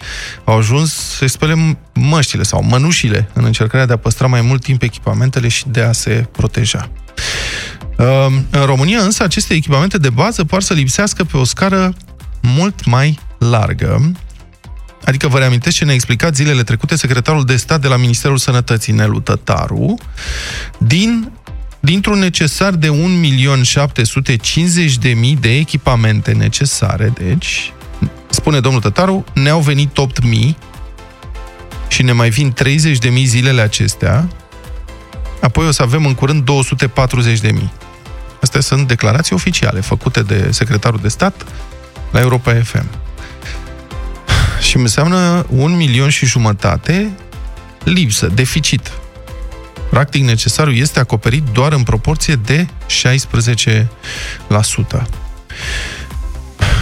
[0.44, 4.82] Au ajuns să spele măștile sau mănușile în încercarea de a păstra mai mult timp
[4.82, 6.90] echipamentele și de a se proteja.
[8.50, 11.94] În România, însă, aceste echipamente de bază par să lipsească pe o scară
[12.44, 14.12] mult mai largă.
[15.06, 18.94] Adică vă reamintesc ce ne-a explicat zilele trecute secretarul de stat de la Ministerul Sănătății,
[18.94, 19.98] Nelu Tătaru,
[20.78, 21.32] din,
[21.80, 27.74] dintr-un necesar de 1.750.000 de echipamente necesare, deci,
[28.30, 29.96] spune domnul Tătaru, ne-au venit 8.000
[31.88, 32.68] și ne mai vin 30.000
[33.24, 34.28] zilele acestea,
[35.42, 36.50] apoi o să avem în curând
[37.44, 37.52] 240.000.
[38.42, 41.46] Astea sunt declarații oficiale făcute de secretarul de stat
[42.14, 42.86] la Europa FM.
[44.62, 47.12] Și înseamnă un milion și jumătate
[47.84, 48.92] lipsă, deficit.
[49.90, 52.68] Practic, necesarul este acoperit doar în proporție de 16%.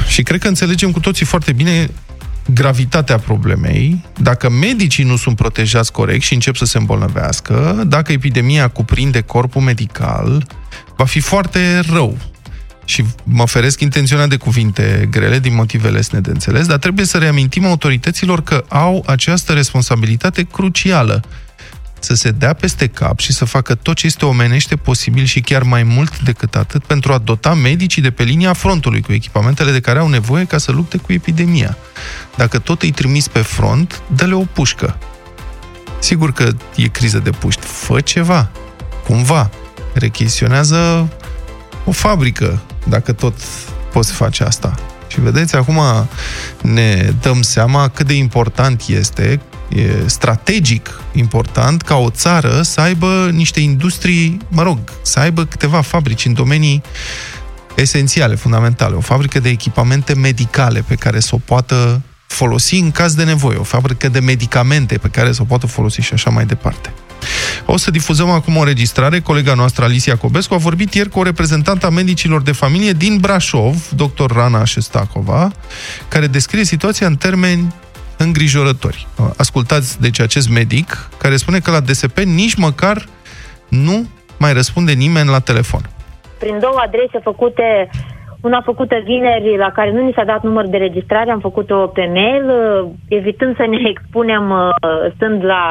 [0.08, 1.90] Și cred că înțelegem cu toții foarte bine
[2.54, 8.68] gravitatea problemei, dacă medicii nu sunt protejați corect și încep să se îmbolnăvească, dacă epidemia
[8.68, 10.48] cuprinde corpul medical,
[10.96, 12.18] va fi foarte rău
[12.92, 17.18] și mă feresc intenționat de cuvinte grele din motive lesne de înțeles, dar trebuie să
[17.18, 21.24] reamintim autorităților că au această responsabilitate crucială
[22.00, 25.64] să se dea peste cap și să facă tot ce este omenește posibil și chiar
[25.64, 29.80] mai mult decât atât pentru a dota medicii de pe linia frontului cu echipamentele de
[29.80, 31.78] care au nevoie ca să lupte cu epidemia.
[32.36, 34.98] Dacă tot îi trimis pe front, dă-le o pușcă.
[36.00, 37.62] Sigur că e criză de puști.
[37.66, 38.50] Fă ceva.
[39.08, 39.50] Cumva.
[39.94, 41.10] Rechiziționează
[41.86, 43.34] o fabrică dacă tot
[43.92, 44.76] poți face asta.
[45.08, 45.80] Și vedeți, acum
[46.62, 53.30] ne dăm seama cât de important este, e strategic important ca o țară să aibă
[53.32, 56.82] niște industrii, mă rog, să aibă câteva fabrici în domenii
[57.76, 58.96] esențiale, fundamentale.
[58.96, 63.58] O fabrică de echipamente medicale pe care să o poată folosi în caz de nevoie,
[63.58, 66.94] o fabrică de medicamente pe care să o poată folosi și așa mai departe.
[67.66, 69.20] O să difuzăm acum o înregistrare.
[69.20, 73.18] Colega noastră, Alicia Cobescu, a vorbit ieri cu o reprezentantă a medicilor de familie din
[73.18, 74.34] Brașov, dr.
[74.36, 75.52] Rana Șestacova,
[76.08, 77.74] care descrie situația în termeni
[78.18, 79.08] îngrijorători.
[79.38, 83.06] Ascultați, deci, acest medic care spune că la DSP nici măcar
[83.68, 84.08] nu
[84.40, 85.82] mai răspunde nimeni la telefon.
[86.40, 87.90] Prin două adrese făcute
[88.42, 92.10] una făcută vineri, la care nu ni s-a dat număr de registrare, am făcut-o pe
[92.14, 92.46] mail,
[93.08, 94.54] evitând să ne expunem
[95.16, 95.64] stând la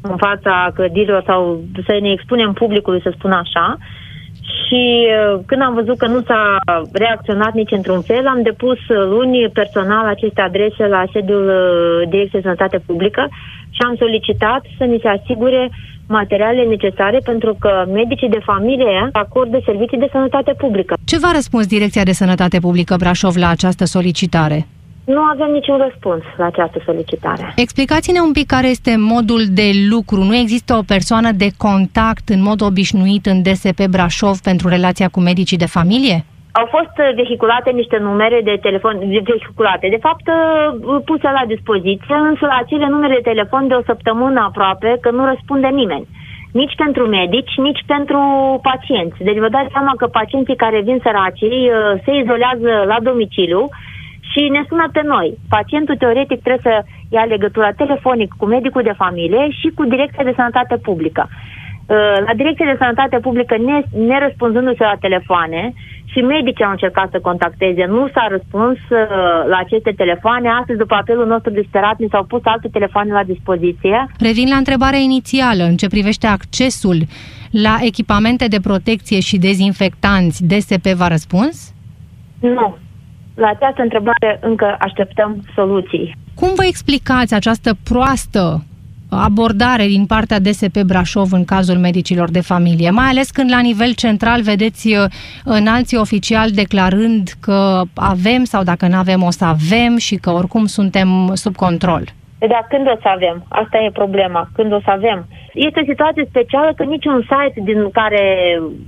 [0.00, 3.76] în fața clădirilor sau să ne expunem publicului, să spun așa.
[4.56, 6.56] Și uh, când am văzut că nu s-a
[6.92, 12.78] reacționat nici într-un fel, am depus luni personal aceste adrese la sediul uh, Direcției Sănătate
[12.86, 13.28] Publică
[13.70, 15.70] și am solicitat să ni se asigure
[16.08, 20.96] materiale necesare pentru că medicii de familie acordă servicii de sănătate publică.
[21.04, 24.66] Ce v-a răspuns Direcția de Sănătate Publică Brașov la această solicitare?
[25.14, 27.52] Nu avem niciun răspuns la această solicitare.
[27.56, 30.20] Explicați-ne un pic care este modul de lucru.
[30.30, 35.20] Nu există o persoană de contact în mod obișnuit în DSP Brașov pentru relația cu
[35.20, 36.16] medicii de familie?
[36.60, 38.94] Au fost vehiculate niște numere de telefon,
[39.28, 40.26] vehiculate, de fapt
[41.04, 45.24] puse la dispoziție, însă la acele numere de telefon de o săptămână aproape că nu
[45.24, 46.06] răspunde nimeni.
[46.52, 48.20] Nici pentru medici, nici pentru
[48.62, 49.18] pacienți.
[49.28, 51.70] Deci vă dați seama că pacienții care vin săracii
[52.04, 53.68] se izolează la domiciliu,
[54.30, 55.38] și ne sună pe noi.
[55.48, 60.32] Pacientul teoretic trebuie să ia legătura telefonic cu medicul de familie și cu Direcția de
[60.36, 61.28] Sănătate Publică.
[61.28, 63.56] Uh, la Direcția de Sănătate Publică,
[63.92, 65.74] nerăspunzându-se la telefoane,
[66.12, 67.84] și medicii au încercat să contacteze.
[67.84, 68.98] Nu s-a răspuns uh,
[69.48, 70.48] la aceste telefoane.
[70.48, 74.06] Astăzi, după apelul nostru disperat, mi s-au pus alte telefoane la dispoziție.
[74.18, 76.98] Revin la întrebarea inițială, în ce privește accesul
[77.50, 80.46] la echipamente de protecție și dezinfectanți.
[80.46, 81.74] DSP v-a răspuns?
[82.40, 82.76] Nu.
[83.38, 86.16] La această întrebare încă așteptăm soluții.
[86.34, 88.62] Cum vă explicați această proastă
[89.10, 93.92] abordare din partea DSP Brașov în cazul medicilor de familie, mai ales când la nivel
[93.94, 95.04] central vedeți uh,
[95.44, 100.64] înalții oficiali declarând că avem sau dacă nu avem o să avem și că oricum
[100.66, 102.02] suntem sub control.
[102.38, 103.44] Dar când o să avem?
[103.48, 104.48] Asta e problema.
[104.54, 105.26] Când o să avem?
[105.52, 108.22] Este o situație specială că niciun site din care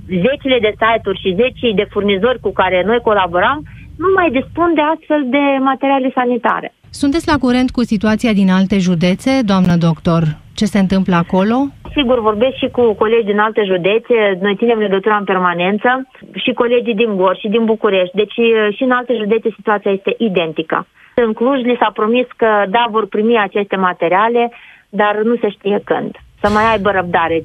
[0.07, 3.63] zecile de site-uri și zecii de furnizori cu care noi colaborăm
[4.03, 6.73] nu mai dispun de astfel de materiale sanitare.
[6.89, 10.23] Sunteți la curent cu situația din alte județe, doamnă doctor?
[10.59, 11.57] Ce se întâmplă acolo?
[11.95, 15.89] Sigur, vorbesc și cu colegi din alte județe, noi ținem legătura în permanență,
[16.33, 18.33] și colegii din Gor și din București, deci
[18.75, 20.87] și în alte județe situația este identică.
[21.15, 24.51] În Cluj li s-a promis că da, vor primi aceste materiale,
[24.89, 26.11] dar nu se știe când.
[26.41, 27.43] Să mai aibă răbdare.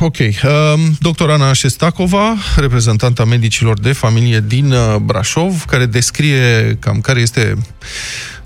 [0.00, 0.16] Ok.
[0.18, 7.20] Um, doctor Ana Șestacova, reprezentanta medicilor de familie din uh, Brașov, care descrie cam care
[7.20, 7.56] este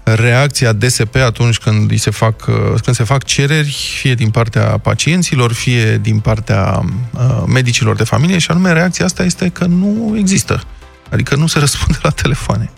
[0.02, 4.62] reacția DSP atunci când, îi se fac, uh, când se fac cereri, fie din partea
[4.62, 10.14] pacienților, fie din partea uh, medicilor de familie, și anume reacția asta este că nu
[10.18, 10.62] există.
[11.10, 12.70] Adică nu se răspunde la telefoane.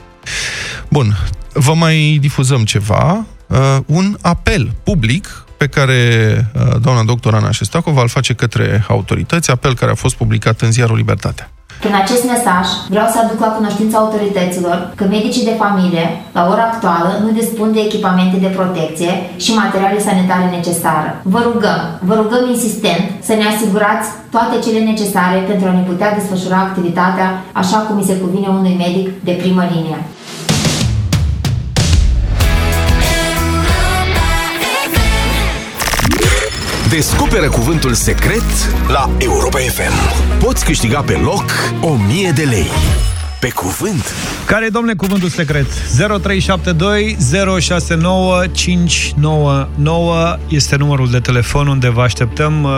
[0.88, 1.16] Bun,
[1.52, 6.00] vă mai difuzăm ceva, uh, un apel public pe care
[6.54, 10.72] uh, doamna doctor Ana Șestacova îl face către autorități, apel care a fost publicat în
[10.72, 11.48] ziarul Libertatea.
[11.82, 16.04] Prin acest mesaj vreau să aduc la cunoștința autorităților că medicii de familie,
[16.36, 19.10] la ora actuală, nu dispun de echipamente de protecție
[19.44, 21.10] și materiale sanitare necesare.
[21.34, 26.14] Vă rugăm, vă rugăm insistent să ne asigurați toate cele necesare pentru a ne putea
[26.18, 29.98] desfășura activitatea așa cum îi se cuvine unui medic de primă linie.
[36.94, 38.44] Descoperă cuvântul secret
[38.88, 39.92] la Europa FM.
[40.38, 41.44] Poți câștiga pe loc
[41.80, 42.66] 1000 de lei.
[43.40, 44.14] Pe cuvânt.
[44.46, 45.66] Care e, domnule, cuvântul secret?
[45.96, 47.16] 0372
[47.60, 52.70] 069 599 este numărul de telefon unde vă așteptăm uh,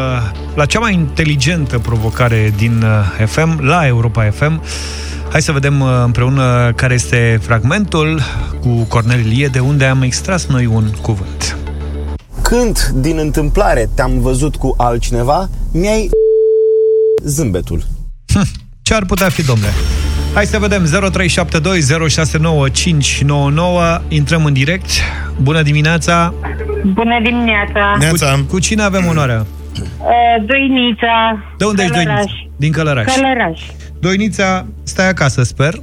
[0.55, 4.63] la cea mai inteligentă provocare din uh, FM, la Europa FM.
[5.31, 8.21] Hai să vedem uh, împreună care este fragmentul
[8.61, 11.57] cu Cornel Ilie, de unde am extras noi un cuvânt.
[12.49, 16.09] Când, din întâmplare, te-am văzut cu altcineva, mi-ai
[17.37, 17.83] zâmbetul.
[18.35, 18.47] Hm,
[18.83, 19.71] ce ar putea fi, domnule?
[20.35, 20.91] Hai să vedem 0372069599
[24.09, 24.91] Intrăm în direct
[25.43, 26.35] Bună dimineața
[26.85, 28.33] Bună dimineața Neața.
[28.35, 29.47] Cu, cu cine avem onoarea?
[29.79, 32.17] Uh, Doinița De unde ești Călăraș.
[32.17, 32.51] Doinița?
[32.57, 33.61] Din Călăraș Călăraș
[34.01, 35.75] Doinița, stai acasă, sper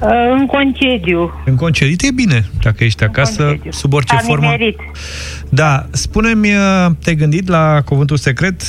[0.00, 3.70] uh, În concediu În concediu, e bine Dacă ești acasă, concediu.
[3.70, 4.78] sub orice Am formă nimerit.
[5.48, 8.62] Da, spune-mi uh, Te-ai gândit la cuvântul secret?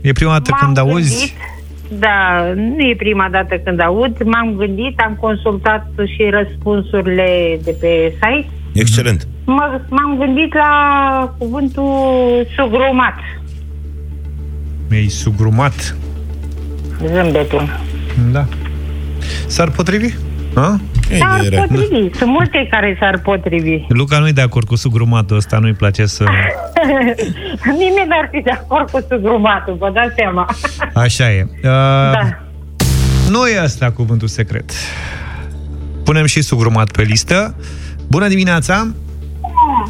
[0.00, 1.10] E prima dată M-am când auzi?
[1.18, 7.76] gândit, Da, nu e prima dată când aud M-am gândit, am consultat și răspunsurile de
[7.80, 9.28] pe site Excelent.
[9.44, 11.92] mă, M-am gândit la cuvântul
[12.56, 13.14] sugrumat
[14.88, 15.96] Mi-ai sugrumat
[17.06, 17.68] Zâmbetul
[18.32, 18.44] Da
[19.46, 20.14] S-ar potrivi?
[20.54, 20.76] A?
[21.18, 21.60] S-ar Era.
[21.62, 26.06] potrivi, sunt multe care s-ar potrivi Luca nu-i de acord cu sugrumatul ăsta, nu-i place
[26.06, 26.24] să...
[27.78, 30.48] Nimeni n-ar fi de acord cu sugrumatul, vă dați seama
[31.04, 31.46] Așa e.
[31.54, 32.38] Uh, Da
[33.30, 34.70] Nu e asta cuvântul secret.
[36.04, 37.54] Punem și sugrumat pe listă.
[38.08, 38.86] Bună dimineața!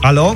[0.00, 0.34] Alo?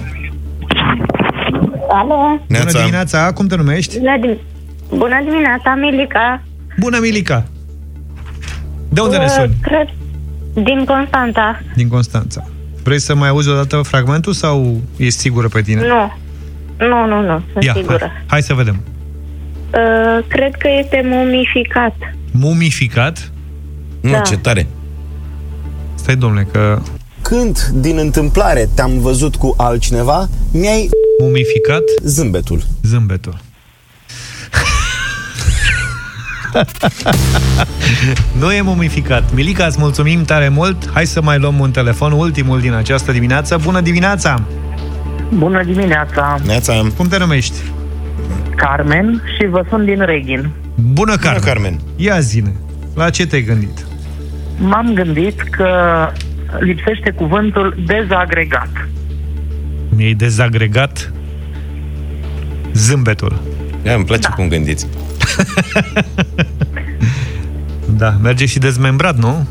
[1.89, 2.79] Alo Bună Neața.
[2.79, 3.33] dimineața!
[3.33, 3.99] Cum te numești?
[3.99, 4.41] Bună, dim-
[4.89, 6.43] Bună dimineața, Milica.
[6.79, 7.45] Bună, Milica!
[8.89, 9.55] De unde ne Uh, suni?
[9.61, 9.89] Cred,
[10.55, 11.61] din Constanța.
[11.75, 12.45] Din Constanța.
[12.83, 15.81] Vrei să mai auzi o dată fragmentul sau ești sigură pe tine?
[15.87, 16.13] Nu.
[16.87, 17.99] Nu, nu, nu, sunt Ia, sigură.
[17.99, 18.81] hai, hai să vedem.
[19.75, 21.95] Uh, cred că este mumificat.
[22.31, 23.31] Mumificat?
[24.01, 24.19] Nu, Da.
[24.21, 24.67] ce tare.
[25.95, 26.81] Stai, domnule, că
[27.23, 30.89] Când, din întâmplare, te-am văzut cu altcineva, mi-ai
[31.23, 32.63] mumificat zâmbetul.
[32.83, 33.37] zâmbetul.
[38.41, 39.35] nu e mumificat.
[39.35, 40.91] Milica, îți mulțumim tare mult.
[40.93, 43.59] Hai să mai luăm un telefon, ultimul din această dimineață.
[43.63, 44.43] Bună dimineața!
[45.29, 46.87] Bună dimineața, Neața.
[46.97, 47.57] Cum te numești?
[48.57, 50.51] Carmen și vă sunt din Reghin.
[50.75, 51.41] Bună, Carmen!
[51.41, 51.79] Bună, Carmen.
[51.97, 52.53] Ia zine,
[52.95, 53.87] la ce te-ai gândit?
[54.59, 55.69] M-am gândit că
[56.59, 58.89] lipsește cuvântul dezagregat.
[59.97, 61.13] Mi-ai dezagregat
[62.73, 63.43] zâmbetul.
[63.83, 64.35] Ia, îmi place da.
[64.35, 64.87] cum gândiți.
[67.97, 69.47] Da, merge și dezmembrat, nu?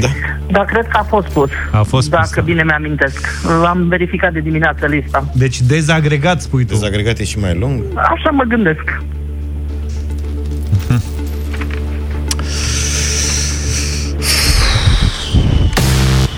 [0.00, 0.08] Da.
[0.50, 1.50] Dar cred că a fost pus.
[1.72, 2.40] A fost Dacă pus, da.
[2.42, 3.28] bine mi-amintesc.
[3.66, 5.24] Am verificat de dimineață lista.
[5.34, 6.72] Deci dezagregat, spui tu.
[6.72, 7.82] Dezagregat e și mai lung.
[7.94, 9.02] Așa mă gândesc.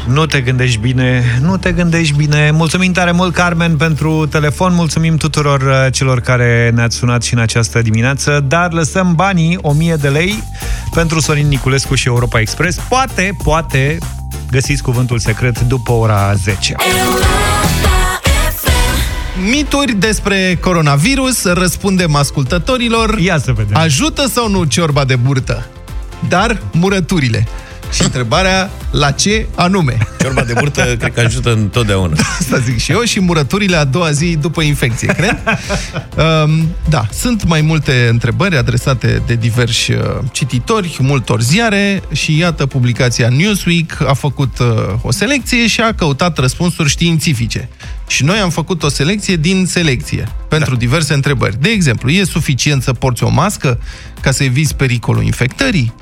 [0.06, 2.50] Nu te gândești bine, nu te gândești bine.
[2.50, 4.74] Mulțumim tare mult, Carmen, pentru telefon.
[4.74, 8.44] Mulțumim tuturor uh, celor care ne-ați sunat și în această dimineață.
[8.48, 10.42] Dar lăsăm banii, 1000 de lei,
[10.94, 12.78] pentru Sorin Niculescu și Europa Express.
[12.88, 13.98] Poate, poate,
[14.50, 16.74] găsiți cuvântul secret după ora 10.
[19.50, 23.18] Mituri despre coronavirus, răspundem ascultătorilor.
[23.18, 23.76] Ia să vedem.
[23.76, 25.66] Ajută sau nu ciorba de burtă?
[26.28, 27.46] Dar murăturile.
[27.92, 29.98] Și întrebarea, la ce anume?
[30.20, 32.16] Ciorba de burtă cred că ajută întotdeauna.
[32.40, 35.42] Asta zic și eu și murăturile a doua zi după infecție, cred?
[36.44, 39.98] um, da, sunt mai multe întrebări adresate de diversi uh,
[40.32, 44.66] cititori, multor ziare și iată publicația Newsweek a făcut uh,
[45.02, 47.68] o selecție și a căutat răspunsuri științifice.
[48.06, 50.78] Și noi am făcut o selecție din selecție pentru da.
[50.78, 51.60] diverse întrebări.
[51.60, 53.80] De exemplu, e suficient să porți o mască
[54.20, 55.94] ca să eviți pericolul infectării?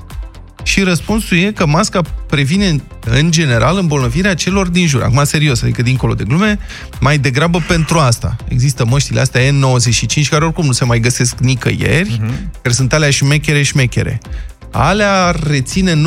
[0.64, 5.02] Și răspunsul e că masca previne, în general, îmbolnăvirea celor din jur.
[5.02, 6.58] Acum, serios, adică dincolo de glume,
[7.00, 8.36] mai degrabă pentru asta.
[8.48, 12.60] Există măștile astea N95, care oricum nu se mai găsesc nicăieri, uh-huh.
[12.62, 14.20] care sunt alea șmechere, șmechere.
[14.70, 16.02] Alea ar reține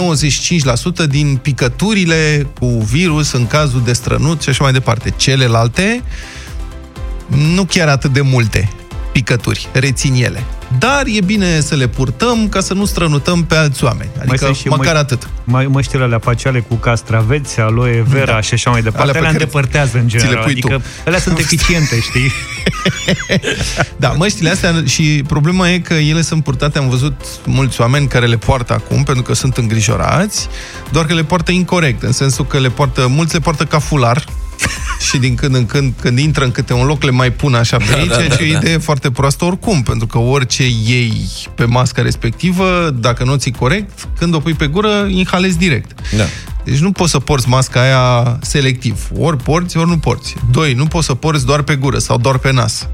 [1.06, 5.14] 95% din picăturile cu virus în cazul de strănut și așa mai departe.
[5.18, 6.04] Celelalte,
[7.28, 8.70] nu chiar atât de multe
[9.18, 10.44] picături, rețin ele.
[10.80, 14.10] Dar e bine să le purtăm ca să nu strănutăm pe alți oameni.
[14.20, 15.30] Adică și măcar mă, atât.
[15.44, 18.42] Mai măștile alea faciale cu castraveți, aloe vera da.
[18.42, 20.44] și așa mai departe, alea, alea îndepărtează în general.
[20.44, 20.84] Adică tu.
[21.06, 22.32] alea sunt eficiente, știi?
[24.04, 28.26] da, măștile astea și problema e că ele sunt purtate, am văzut mulți oameni care
[28.26, 30.48] le poartă acum pentru că sunt îngrijorați,
[30.92, 34.24] doar că le poartă incorrect, în sensul că le poartă, mulți le poartă ca fular,
[35.10, 37.78] și din când în când, când intră în câte un loc, le mai pun așa
[37.78, 38.80] pe aici, da, da, da, și o idee da.
[38.80, 44.08] foarte proastă oricum, pentru că orice iei pe masca respectivă, dacă nu o ții corect,
[44.18, 46.00] când o pui pe gură, inhalezi direct.
[46.18, 46.24] Da.
[46.64, 49.08] Deci nu poți să porți masca aia selectiv.
[49.18, 50.36] Ori porți, ori nu porți.
[50.52, 52.88] Doi, nu poți să porți doar pe gură sau doar pe nas.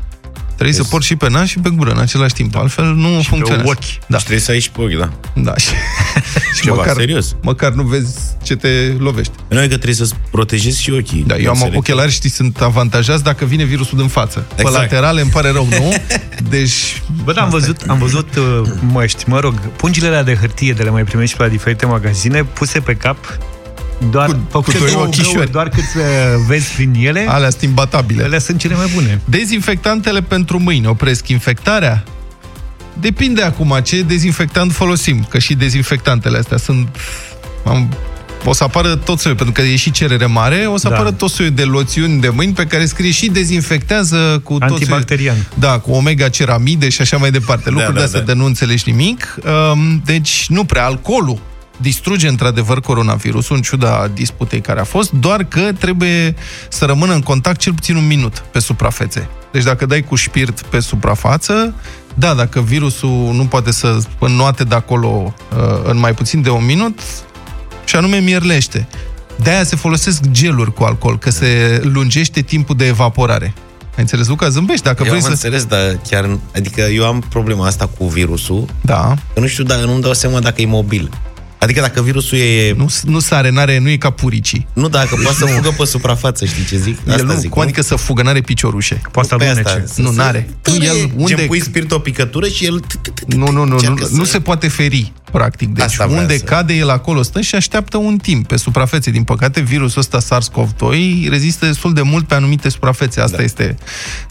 [0.56, 0.86] Trebuie yes.
[0.86, 2.56] să porți și pe nas și pe gură în același timp.
[2.56, 3.64] Altfel nu și funcționează.
[3.64, 4.08] Pe ochi.
[4.08, 4.18] Da.
[4.18, 5.12] Și trebuie să ai și pe ochi, da.
[5.34, 5.58] Da.
[5.58, 5.68] Și,
[6.56, 7.36] și Ceva măcar, serios.
[7.42, 9.34] Măcar nu vezi ce te lovește.
[9.48, 11.24] Nu că trebuie să-ți protejezi și ochii.
[11.28, 11.80] Da, eu am selectiv.
[11.80, 14.46] ochelari, știi, sunt avantajați dacă vine virusul din față.
[14.56, 14.76] Exact.
[14.76, 15.94] Pe laterale îmi pare rău, nu?
[16.50, 17.02] Deci...
[17.24, 18.62] Bă, da, am văzut, am văzut uh,
[18.92, 22.44] măști, mă rog, pungile alea de hârtie de le mai primești pe la diferite magazine,
[22.44, 23.18] puse pe cap
[24.12, 25.52] doar cu, făcute cu două ochișori.
[25.52, 25.84] doar cât
[26.48, 27.26] vezi prin ele.
[27.28, 28.24] Alea sunt imbatabile.
[28.24, 29.22] Alea sunt cele mai bune.
[29.26, 32.04] Dezinfectantele pentru mâini opresc infectarea?
[33.00, 36.88] Depinde acum ce dezinfectant folosim, că și dezinfectantele astea sunt...
[37.66, 37.90] Am,
[38.46, 40.96] o să apară tot soiul, pentru că e și cerere mare, o să da.
[40.96, 45.36] apară tot soiul de loțiuni de mâini pe care scrie și dezinfectează cu Antibacterian.
[45.36, 47.70] Tot soiul, da, cu omega ceramide și așa mai departe.
[47.70, 48.26] Lucruri da, da, de astea da.
[48.26, 49.36] de nu înțelegi nimic.
[49.74, 51.40] Um, deci, nu prea, alcoolul
[51.78, 56.36] distruge într-adevăr coronavirusul, în ciuda disputei care a fost, doar că trebuie
[56.70, 59.30] să rămână în contact cel puțin un minut pe suprafețe.
[59.52, 61.74] Deci dacă dai cu șpirt pe suprafață,
[62.14, 66.66] da, dacă virusul nu poate să înnoate de acolo uh, în mai puțin de un
[66.66, 67.00] minut,
[67.86, 68.88] și anume mierlește.
[69.36, 73.54] De-aia se folosesc geluri cu alcool, că se lungește timpul de evaporare.
[73.82, 74.50] Ai înțeles, Luca?
[74.50, 75.30] Zâmbești dacă eu vrei am să...
[75.30, 76.38] înțeles, dar chiar...
[76.56, 78.66] Adică eu am problema asta cu virusul.
[78.82, 79.16] Da.
[79.34, 81.10] Că nu știu, dar nu-mi dau seama dacă e mobil.
[81.64, 82.74] Adică dacă virusul e...
[82.78, 84.68] Nu, nu sare, n-are, nu e ca puricii.
[84.74, 86.98] Nu, dacă poate să fugă pe suprafață, știi ce zic?
[87.08, 89.02] Asta el nu, zic, cum adică să fugă, n-are piciorușe.
[89.12, 89.86] Poate să alunece.
[89.96, 90.50] Nu, n-are.
[90.62, 91.36] Tu el, unde...
[91.36, 92.84] pui spirit o picătură și el...
[93.28, 95.70] Nu, nu, nu, nu, nu se poate feri, practic.
[95.70, 99.12] Deci Asta unde cade el acolo stă și așteaptă un timp pe suprafețe.
[99.12, 103.22] Din păcate, virusul ăsta SARS-CoV-2 rezistă destul de mult pe anumite suprafețe.
[103.22, 103.44] Asta da.
[103.44, 103.78] este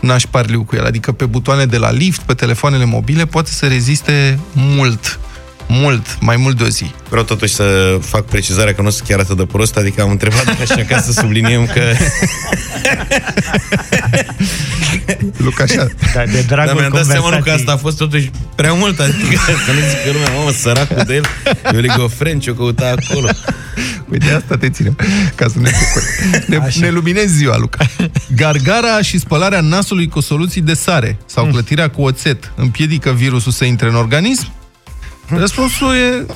[0.01, 0.85] nașparliu cu el.
[0.85, 5.19] Adică pe butoane de la lift, pe telefoanele mobile, poate să reziste mult
[5.69, 6.91] mult, mai mult de o zi.
[7.09, 10.57] Vreau totuși să fac precizarea că nu sunt chiar atât de prost, adică am întrebat
[10.63, 11.83] așa ca să subliniem că...
[15.37, 15.89] Luca, așa.
[16.15, 19.41] Da, de dragul Dar mi-am dat seama că asta a fost totuși prea mult, adică
[19.67, 21.25] să nu zic că lumea, mamă, săracul de el,
[21.73, 23.29] eu ligofren ce-o căuta acolo.
[24.09, 24.97] Uite, asta te ținem,
[25.35, 25.71] ca să ne
[26.47, 27.87] Ne, ne luminezi ziua, Luca.
[28.37, 31.51] Gargara și spălarea nasului cu soluții de sare sau mm.
[31.51, 34.53] clătirea cu oțet împiedică virusul să intre în organism?
[35.43, 36.27] Răspunsul e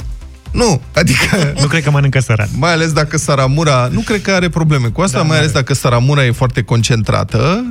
[0.50, 1.36] nu, adică...
[1.60, 2.48] Nu cred că mănâncă sărat.
[2.58, 3.88] Mai ales dacă saramura...
[3.92, 7.64] Nu cred că are probleme cu asta, da, mai ales dacă saramura e foarte concentrată,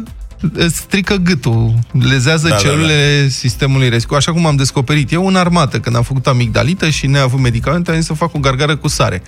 [0.69, 3.29] strică gâtul, lezează da, celulele da, da.
[3.29, 4.15] sistemului rescu.
[4.15, 7.97] Așa cum am descoperit eu în armată, când am făcut amigdalită și neavând medicamente, am
[7.97, 9.21] zis să fac o gargară cu sare.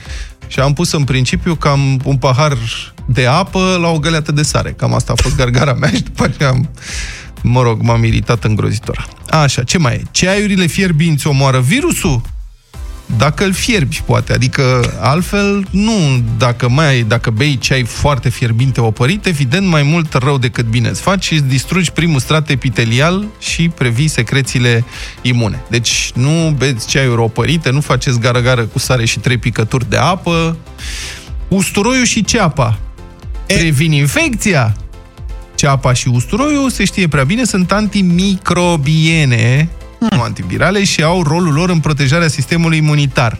[0.48, 2.58] Și am pus în principiu cam un pahar
[3.06, 4.72] de apă la o găleată de sare.
[4.72, 6.70] Cam asta a fost gargara mea și după aceea am
[7.42, 9.08] Mă rog, m-am iritat îngrozitor.
[9.30, 10.04] Așa, ce mai e?
[10.12, 12.22] Ceaiurile fierbinți omoară virusul?
[13.16, 14.34] dacă îl fierbi, poate.
[14.34, 20.38] Adică, altfel, nu, dacă mai dacă bei ceai foarte fierbinte opărit, evident, mai mult rău
[20.38, 24.86] decât bine îți faci și îți distrugi primul strat epitelial și previi secrețiile
[25.22, 25.62] imune.
[25.70, 30.58] Deci, nu beți ceaiuri opărite, nu faceți gară-gară cu sare și trei picături de apă.
[31.48, 32.80] Usturoiul și ceapa
[33.48, 34.76] previn infecția.
[35.58, 41.70] Ceapa și usturoiul, se știe prea bine, sunt antimicrobiene, nu antivirale, și au rolul lor
[41.70, 43.40] în protejarea sistemului imunitar.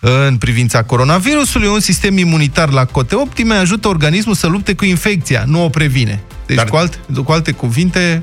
[0.00, 5.44] În privința coronavirusului, un sistem imunitar la cote optime ajută organismul să lupte cu infecția,
[5.46, 6.22] nu o previne.
[6.46, 6.66] Deci, Dar...
[6.66, 8.22] cu, alte, cu alte cuvinte,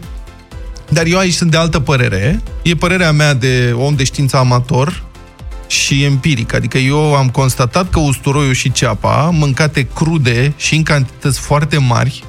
[0.89, 2.41] dar eu aici sunt de altă părere.
[2.61, 5.03] E părerea mea de om de știință amator
[5.67, 6.53] și empiric.
[6.53, 12.23] Adică eu am constatat că usturoiul și ceapa, mâncate crude și în cantități foarte mari,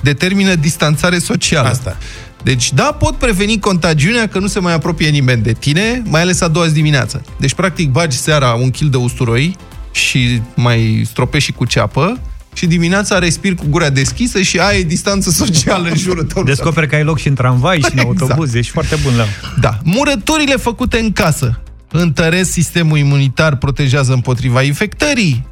[0.00, 1.68] determină distanțare socială.
[1.68, 1.96] Asta.
[2.42, 6.40] Deci, da, pot preveni contagiunea că nu se mai apropie nimeni de tine, mai ales
[6.40, 7.22] a doua zi dimineață.
[7.38, 9.56] Deci, practic, bagi seara un kil de usturoi
[9.90, 12.18] și mai stropești și cu ceapă
[12.54, 16.42] și dimineața respiri cu gura deschisă și ai distanță socială în jurul tău.
[16.42, 18.20] Descoperi că ai loc și în tramvai și în Exact.
[18.20, 18.54] autobuz.
[18.54, 19.24] Ești foarte bun la...
[19.60, 19.78] Da.
[19.84, 25.46] Murăturile făcute în casă întăresc sistemul imunitar, protejează împotriva infectării.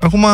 [0.00, 0.26] Acum,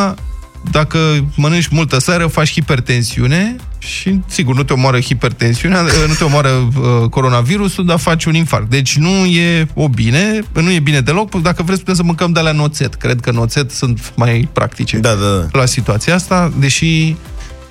[0.71, 0.97] dacă
[1.35, 7.09] mănânci multă seară, faci hipertensiune și, sigur, nu te omoară hipertensiunea, nu te omoară uh,
[7.09, 8.69] coronavirusul, dar faci un infarct.
[8.69, 11.41] Deci nu e o bine, nu e bine deloc.
[11.41, 12.93] Dacă vreți, putem să mâncăm de la noțet.
[12.93, 15.59] Cred că noțet sunt mai practice Da, da, da.
[15.59, 17.15] la situația asta, deși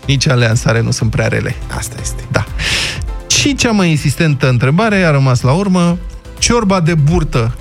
[0.07, 1.57] nici alea în sare nu sunt prea rele.
[1.77, 2.23] Asta este.
[2.31, 2.45] Da.
[3.29, 5.99] Și cea mai insistentă întrebare a rămas la urmă,
[6.39, 7.57] ciorba de burtă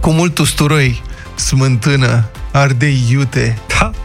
[0.00, 1.02] cu mult usturoi,
[1.34, 2.24] smântână,
[2.56, 3.58] ardei iute.
[3.78, 3.90] Da.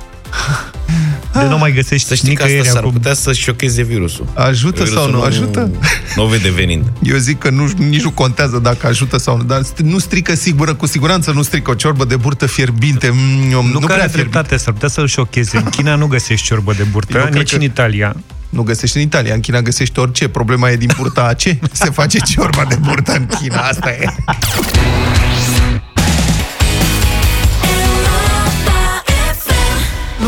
[1.33, 2.91] De nu mai găsești Să știi că asta nicăieri s-ar acum.
[2.91, 4.25] putea să șocheze virusul.
[4.33, 5.71] Ajută Virusul sau nu ajută?
[6.15, 6.83] Nu o vede venind.
[7.03, 10.35] Eu zic că nu, nici nu contează dacă ajută sau nu, dar st- nu strică
[10.35, 13.09] sigură, cu siguranță nu strică o ciorbă de burtă fierbinte.
[13.13, 14.17] Mm, Nu, nu nu prea care fierbinte.
[14.17, 15.57] dreptate, s-ar putea să-l șocheze.
[15.57, 18.15] În China nu găsești ciorbă de Eu burtă, cred nici că- în Italia.
[18.49, 20.27] Nu găsești în Italia, în China găsești orice.
[20.27, 21.59] Problema e din burta a ce?
[21.71, 24.05] Se face ciorba de burtă în China, asta e.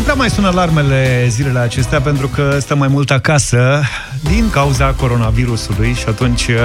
[0.04, 3.82] prea mai sună alarmele zilele acestea pentru că stăm mai mult acasă
[4.22, 6.56] din cauza coronavirusului și atunci uh,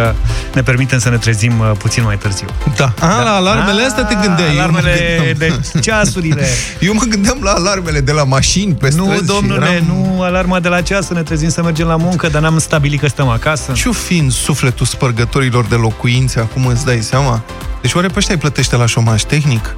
[0.53, 2.47] ne permitem să ne trezim uh, puțin mai târziu.
[2.75, 2.93] Da.
[2.99, 4.47] A, la alarmele astea te gândeai.
[4.49, 6.45] Eu mă Alarmele gândeam- de ceasurile.
[6.79, 10.21] Eu mă gândeam la alarmele de la mașini pe Nu, străzi și domnule, eram- nu
[10.21, 13.07] alarma de la ceas, să ne trezim să mergem la muncă, dar n-am stabilit că
[13.07, 13.71] stăm acasă.
[13.71, 17.41] Ce-o fi în sufletul spărgătorilor de locuințe, acum îți dai seama?
[17.81, 19.75] Deci oare pe ăștia îi plătește la șomaj tehnic?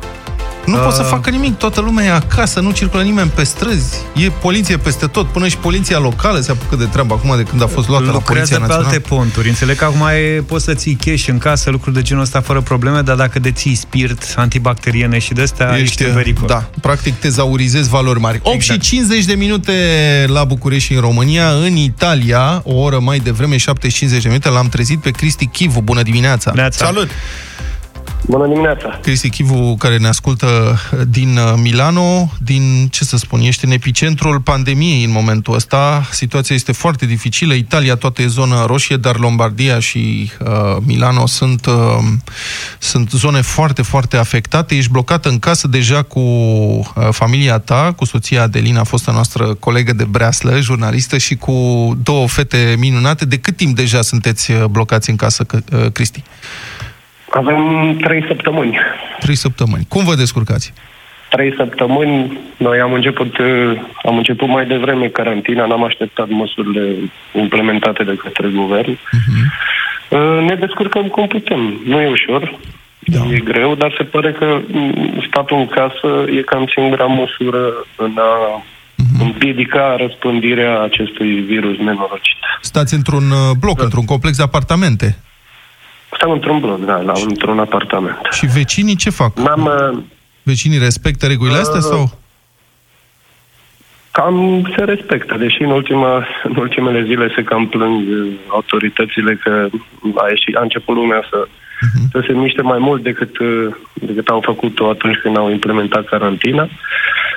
[0.65, 0.81] Nu Uh.
[0.83, 4.77] pot să facă nimic, toată lumea e acasă, nu circulă nimeni pe străzi, e poliție
[4.77, 7.87] peste tot, până și poliția locală se apucă de treabă acum de când a fost
[7.87, 8.87] luată la Lucrează Poliția pe Națională.
[8.87, 9.47] alte ponturi.
[9.47, 12.61] Înțeleg că acum e, poți să ții cash în casă, lucruri de genul ăsta fără
[12.61, 16.47] probleme, dar dacă deții spirit antibacteriene și de astea, ești, în pericol.
[16.47, 18.39] Da, practic tezaurizezi valori mari.
[18.43, 18.81] 8 Exact.
[18.83, 19.73] și 50 de minute
[20.27, 21.49] la București și în România.
[21.49, 25.45] În Italia, o oră mai devreme, 7 și 50 de minute, l-am trezit pe Cristi
[25.45, 25.81] Chivu.
[25.81, 26.51] Bună dimineața!
[26.55, 26.85] Neața.
[26.85, 27.09] Salut!
[28.27, 28.99] Bună dimineața!
[29.01, 34.39] Cristi Chivu, care ne ascultă din uh, Milano, din, ce să spun, ești în epicentrul
[34.39, 36.07] pandemiei în momentul ăsta.
[36.11, 37.53] Situația este foarte dificilă.
[37.53, 41.73] Italia toată e zonă roșie, dar Lombardia și uh, Milano sunt, uh,
[42.79, 44.75] sunt zone foarte, foarte afectate.
[44.75, 49.93] Ești blocată în casă deja cu uh, familia ta, cu soția Adelina, fosta noastră colegă
[49.93, 51.53] de breaslă, jurnalistă, și cu
[52.03, 53.25] două fete minunate.
[53.25, 56.23] De cât timp deja sunteți uh, blocați în casă, uh, Cristi?
[57.33, 58.77] Avem trei săptămâni.
[59.19, 59.85] Trei săptămâni.
[59.87, 60.73] Cum vă descurcați?
[61.29, 62.39] Trei săptămâni.
[62.57, 66.95] Noi am început, uh, am început mai devreme carantina, n-am așteptat măsurile
[67.33, 68.97] implementate de către guvern.
[70.09, 71.79] Uh, Ne descurcăm cum putem.
[71.85, 72.59] Nu e ușor,
[72.99, 73.19] Da.
[73.33, 78.13] e greu, dar se pare că mm, statul în casă e cam singura măsură în
[78.17, 78.63] a
[79.19, 82.37] împiedica răspândirea acestui virus nenorocit.
[82.61, 85.17] Stați într-un uh, bloc, într-un complex de apartamente.
[86.15, 88.19] Stăm într-un bloc, da, la, într-un apartament.
[88.31, 89.37] Și vecinii ce fac?
[89.37, 89.97] N-am, uh,
[90.43, 92.19] Vecinii respectă regulile astea Uh, sau?
[94.11, 99.67] Cam se respectă, deși în, ultima, în ultimele zile se cam plâng uh, autoritățile că
[100.15, 101.47] a, ieșit, a început lumea să,
[102.11, 106.69] să se miște mai mult decât, uh, decât au făcut-o atunci când au implementat carantina.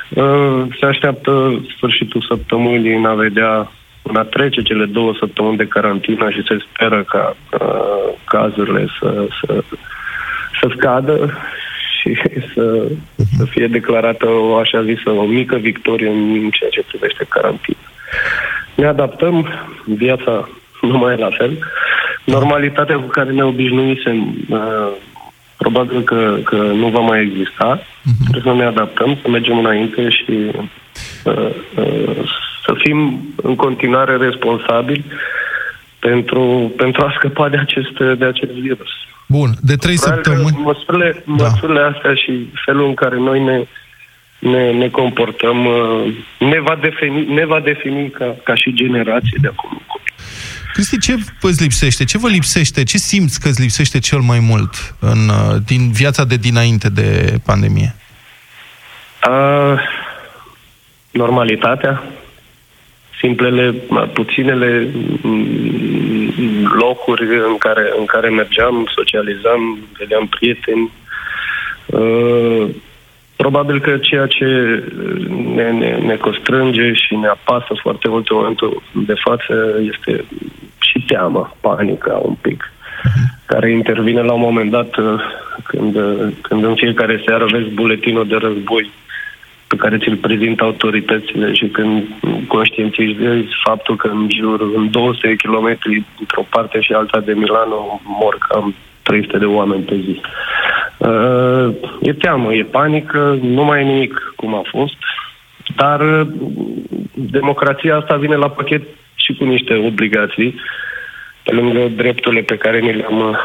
[0.09, 3.70] Uh, Se așteaptă sfârșitul săptămânii în a vedea
[4.07, 9.26] în a trece cele două săptămâni de carantină și se speră ca uh, cazurile să,
[9.40, 9.64] să,
[10.61, 11.38] să scadă
[12.00, 12.16] și
[12.55, 12.86] să,
[13.36, 17.78] să fie declarată o așa zisă o mică victorie în ceea ce privește carantina.
[18.74, 19.48] Ne adaptăm,
[19.84, 20.48] viața
[20.80, 21.59] nu mai e la fel.
[22.24, 24.92] Normalitatea cu care ne obișnuisem uh,
[25.57, 27.78] probabil că, că nu va mai exista.
[27.78, 28.30] Uh-huh.
[28.30, 30.50] Trebuie să ne adaptăm, să mergem înainte și
[31.24, 35.05] uh, uh, să fim în continuare responsabili
[35.99, 38.91] pentru, pentru a scăpa de acest, de acest virus.
[39.27, 40.59] Bun, de trei săptămâni...
[40.62, 41.33] Măsurile, da.
[41.45, 43.67] măsurile astea și felul în care noi ne,
[44.39, 49.49] ne, ne comportăm uh, ne va defini, ne va defini ca, ca și generație de
[49.49, 49.81] acum
[50.73, 52.05] Cristi, ce îți lipsește?
[52.05, 52.83] Ce vă lipsește?
[52.83, 57.39] Ce simți că îți lipsește cel mai mult în, uh, din viața de dinainte de
[57.45, 57.95] pandemie?
[59.29, 59.79] Uh,
[61.11, 62.03] normalitatea,
[63.25, 63.75] simplele,
[64.12, 64.89] puținele
[65.22, 70.91] mm, locuri în care, în care mergeam, socializam, vedeam prieteni.
[71.87, 72.68] Uh,
[73.37, 74.47] probabil că ceea ce
[75.55, 80.25] ne, ne, ne constrânge și ne apasă foarte mult în momentul de față este
[80.79, 82.72] și teama, panica un pic,
[83.47, 85.20] care intervine la un moment dat uh,
[85.64, 85.97] când,
[86.41, 88.91] când în fiecare seară vezi buletinul de război
[89.75, 92.07] pe care ți-l prezintă autoritățile și când
[92.47, 98.01] conștientizezi faptul că în jur, în 200 de kilometri într-o parte și alta de Milano
[98.05, 100.20] mor cam 300 de oameni pe zi.
[100.99, 104.97] Uh, e teamă, e panică, nu mai e nimic cum a fost,
[105.77, 106.27] dar uh,
[107.14, 108.83] democrația asta vine la pachet
[109.14, 110.55] și cu niște obligații.
[111.43, 113.39] Pe lângă drepturile pe care ni le-am,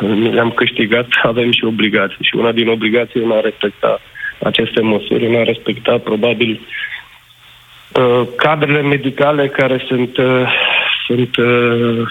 [0.00, 2.24] ni le-am câștigat, avem și obligații.
[2.24, 4.00] Și una din obligații e a respecta
[4.42, 6.60] aceste măsuri, în a respecta probabil
[7.92, 10.52] uh, cadrele medicale care sunt, uh,
[11.06, 12.08] sunt uh,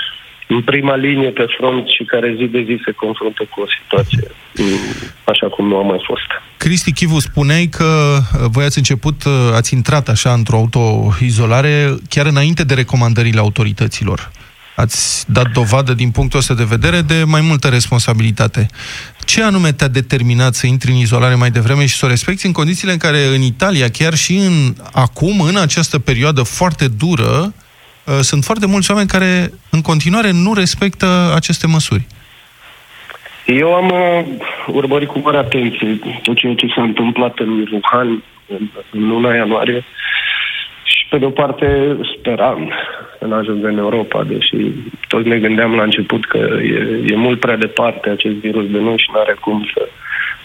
[0.47, 4.27] în prima linie pe front și care zi de zi se confruntă cu o situație
[4.55, 6.27] mm, așa cum nu a mai fost.
[6.57, 8.17] Cristi Chivu, spuneai că
[8.51, 9.15] voi ați început,
[9.53, 14.31] ați intrat așa într-o autoizolare chiar înainte de recomandările autorităților.
[14.75, 18.67] Ați dat dovadă, din punctul ăsta de vedere, de mai multă responsabilitate.
[19.25, 22.51] Ce anume te-a determinat să intri în izolare mai devreme și să o respecti în
[22.51, 27.53] condițiile în care în Italia, chiar și în, acum, în această perioadă foarte dură,
[28.03, 32.07] uh, sunt foarte mulți oameni care în continuare nu respectă aceste măsuri?
[33.45, 34.25] Eu am uh,
[34.67, 39.85] urmărit cu mare atenție tot ceea ce s-a întâmplat în Wuhan în, în luna ianuarie
[41.05, 42.71] și pe de o parte speram
[43.19, 44.57] să nu ajungă în Europa, deși
[45.07, 48.97] toți ne gândeam la început că e, e mult prea departe acest virus de noi
[48.97, 49.87] și nu are cum să,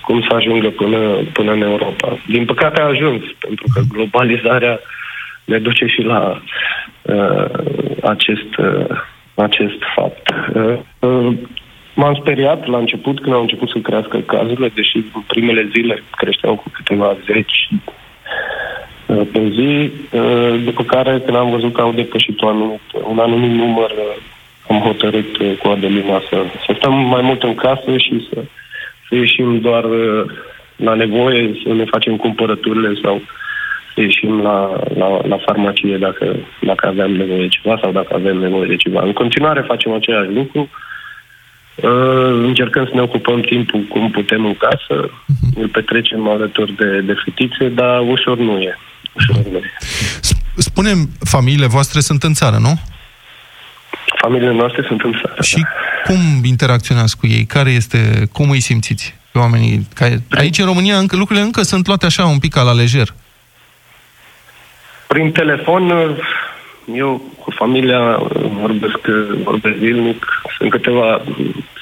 [0.04, 0.98] cum să ajungă până,
[1.32, 2.18] până în Europa.
[2.26, 4.80] Din păcate a ajuns, pentru că globalizarea
[5.44, 6.42] ne duce și la
[7.02, 7.50] uh,
[8.02, 8.96] acest, uh,
[9.34, 10.34] acest fapt.
[10.54, 11.36] Uh, uh,
[11.94, 16.54] M-am speriat la început când au început să crească cazurile, deși în primele zile creșteau
[16.56, 18.99] cu câteva zeci Uh,
[19.32, 23.50] pe zi, uh, după care, când am văzut că au depășit un anumit, un anumit
[23.50, 24.16] număr, uh,
[24.68, 26.36] am hotărât cu Adelina să,
[26.66, 28.40] să stăm mai mult în casă și să,
[29.08, 29.84] să ieșim doar
[30.76, 33.22] la nevoie, să ne facem cumpărăturile sau
[33.94, 38.36] să ieșim la, la, la farmacie dacă, dacă aveam nevoie de ceva sau dacă avem
[38.36, 39.02] nevoie de ceva.
[39.02, 40.68] În continuare facem același lucru.
[41.74, 45.61] Uh, încercăm să ne ocupăm timpul cum putem în casă, uh-huh.
[45.61, 48.78] îl petrecem alături de, de fetițe, dar ușor nu e.
[50.56, 52.80] Spunem, familiile voastre sunt în țară, nu?
[54.20, 55.42] Familiile noastre sunt în țară.
[55.42, 55.68] Și da.
[56.04, 57.44] cum interacționați cu ei?
[57.44, 59.14] Care este, cum îi simțiți?
[59.34, 60.22] Oamenii care...
[60.30, 63.14] Aici, în România, încă, lucrurile încă sunt luate așa, un pic la lejer.
[65.06, 66.16] Prin telefon,
[66.94, 68.22] eu cu familia
[68.61, 68.98] vorbesc,
[69.42, 70.26] vorbesc zilnic.
[70.56, 71.22] Sunt câteva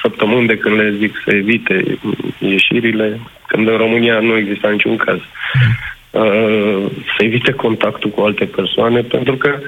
[0.02, 1.98] săptămâni de când le zic să evite
[2.38, 5.16] ieșirile, când în România nu exista niciun caz.
[5.16, 9.58] Uh, să evite contactul cu alte persoane, pentru că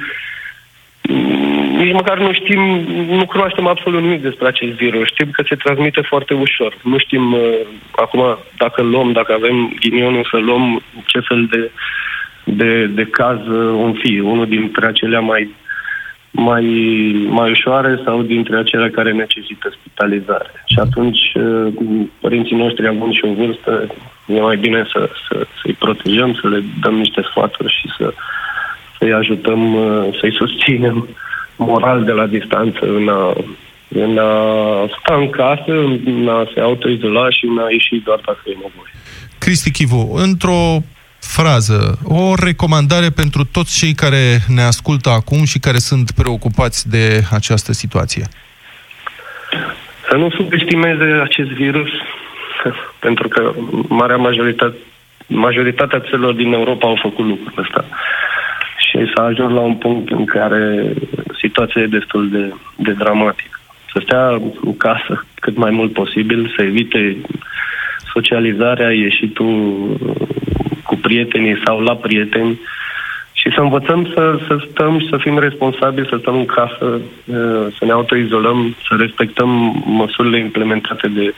[1.09, 1.51] mm,
[1.82, 2.61] nici măcar nu știm,
[3.09, 5.07] nu cunoaștem absolut nimic despre acest virus.
[5.07, 6.76] Știm că se transmite foarte ușor.
[6.82, 7.41] Nu știm uh,
[7.91, 11.70] acum dacă luăm, dacă avem ghinionul să luăm ce fel de,
[12.45, 14.18] de, de caz uh, un fi.
[14.18, 15.55] Unul dintre acelea mai
[16.30, 16.64] mai,
[17.28, 20.51] mai ușoare sau dintre acele care necesită spitalizare.
[20.64, 21.72] Și atunci, uh,
[22.20, 23.86] părinții noștri având și o vârstă,
[24.35, 28.14] e mai bine să, să, să-i protejăm, să le dăm niște sfaturi și să,
[28.99, 31.09] să-i ajutăm, uh, să-i susținem
[31.57, 33.33] moral de la distanță în a,
[33.89, 34.33] în a
[35.01, 35.72] sta în casă,
[36.05, 38.93] în a se autoizola și în a ieși doar dacă e nevoie.
[39.39, 40.78] Cristi Chivu, într-o
[41.20, 47.22] frază, o recomandare pentru toți cei care ne ascultă acum și care sunt preocupați de
[47.31, 48.24] această situație?
[50.09, 51.89] Să nu subestimeze acest virus,
[52.98, 53.52] pentru că
[53.88, 54.76] marea majoritate,
[55.26, 57.84] majoritatea țărilor din Europa au făcut lucrul ăsta.
[58.78, 60.92] Și s-a ajuns la un punct în care
[61.38, 63.61] situația e destul de, de dramatică.
[63.92, 64.28] Să stea
[64.64, 67.16] în casă cât mai mult posibil, să evite
[68.12, 69.54] socializarea, ieșitul
[70.84, 72.61] cu prietenii sau la prieteni
[73.32, 77.66] și să învățăm să, să stăm și să fim responsabili, să stăm în casă, uh,
[77.78, 79.48] să ne autoizolăm, să respectăm
[79.86, 81.34] măsurile implementate de,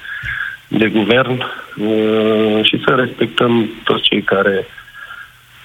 [0.78, 4.66] de guvern uh, și să respectăm toți cei care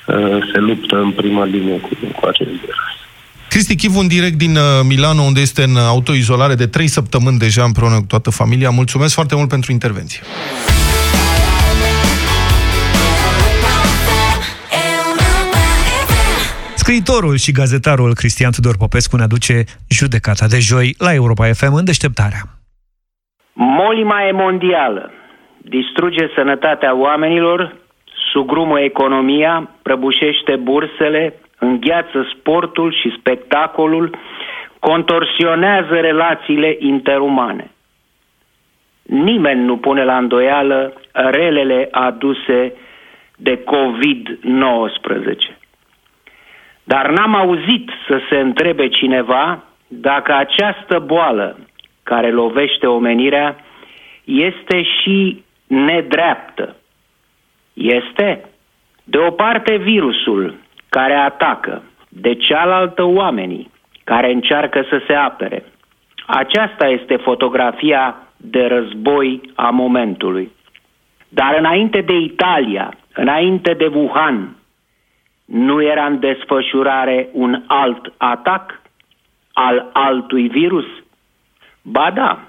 [0.07, 1.89] uh, se luptă în prima linie cu,
[2.19, 2.75] cu acest virus.
[3.49, 7.95] Cristi Chiv, un direct din Milano, unde este în autoizolare de trei săptămâni deja împreună
[7.95, 8.69] cu toată familia.
[8.69, 10.21] Mulțumesc foarte mult pentru intervenție.
[16.75, 21.85] Scriitorul și gazetarul Cristian Tudor Popescu ne aduce judecata de joi la Europa FM în
[21.85, 22.56] deșteptarea.
[23.59, 25.11] Molima e mondială.
[25.57, 27.75] Distruge sănătatea oamenilor,
[28.31, 34.17] sugrumă economia, prăbușește bursele, îngheață sportul și spectacolul,
[34.79, 37.71] contorsionează relațiile interumane.
[39.03, 42.73] Nimeni nu pune la îndoială relele aduse
[43.35, 45.57] de COVID-19.
[46.83, 51.57] Dar n-am auzit să se întrebe cineva dacă această boală
[52.11, 53.55] care lovește omenirea
[54.23, 56.75] este și nedreaptă.
[57.73, 58.45] Este,
[59.03, 60.55] de o parte, virusul
[60.89, 63.71] care atacă, de cealaltă oamenii
[64.03, 65.63] care încearcă să se apere.
[66.25, 70.51] Aceasta este fotografia de război a momentului.
[71.29, 74.55] Dar înainte de Italia, înainte de Wuhan,
[75.45, 78.81] nu era în desfășurare un alt atac
[79.53, 80.85] al altui virus?
[81.89, 82.39] Ba da,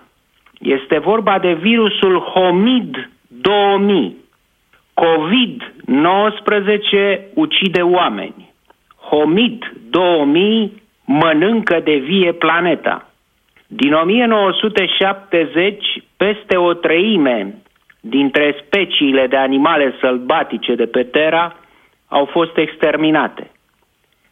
[0.58, 4.16] este vorba de virusul Homid 2000.
[4.94, 8.52] COVID-19 ucide oameni.
[8.96, 13.10] Homid 2000 mănâncă de vie planeta.
[13.66, 15.84] Din 1970,
[16.16, 17.54] peste o treime
[18.00, 21.56] dintre speciile de animale sălbatice de pe Terra
[22.08, 23.50] au fost exterminate.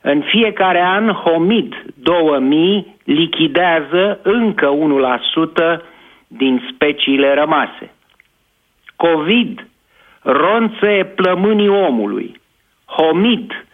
[0.08, 4.70] În fiecare an, Homid 2000 lichidează încă
[5.78, 5.82] 1%
[6.26, 7.94] din speciile rămase.
[8.96, 9.66] COVID
[10.22, 12.40] ronțe plămânii omului.
[12.84, 13.66] Homid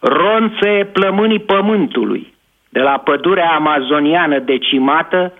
[0.00, 2.34] ronțe plămânii pământului,
[2.68, 5.32] de la pădurea amazoniană decimată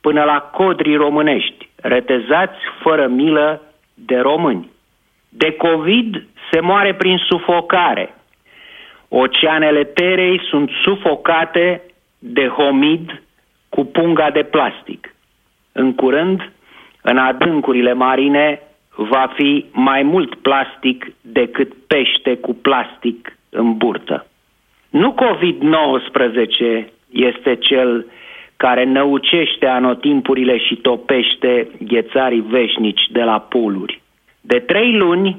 [0.00, 3.62] până la codrii românești, retezați fără milă
[3.94, 4.70] de români.
[5.28, 8.14] De COVID se moare prin sufocare.
[9.12, 11.82] Oceanele terei sunt sufocate
[12.18, 13.22] de homid
[13.68, 15.14] cu punga de plastic.
[15.72, 16.52] În curând,
[17.02, 18.60] în adâncurile marine,
[18.96, 24.26] va fi mai mult plastic decât pește cu plastic în burtă.
[24.90, 28.06] Nu COVID-19 este cel
[28.56, 34.00] care năucește anotimpurile și topește ghețarii veșnici de la puluri.
[34.40, 35.36] De trei luni,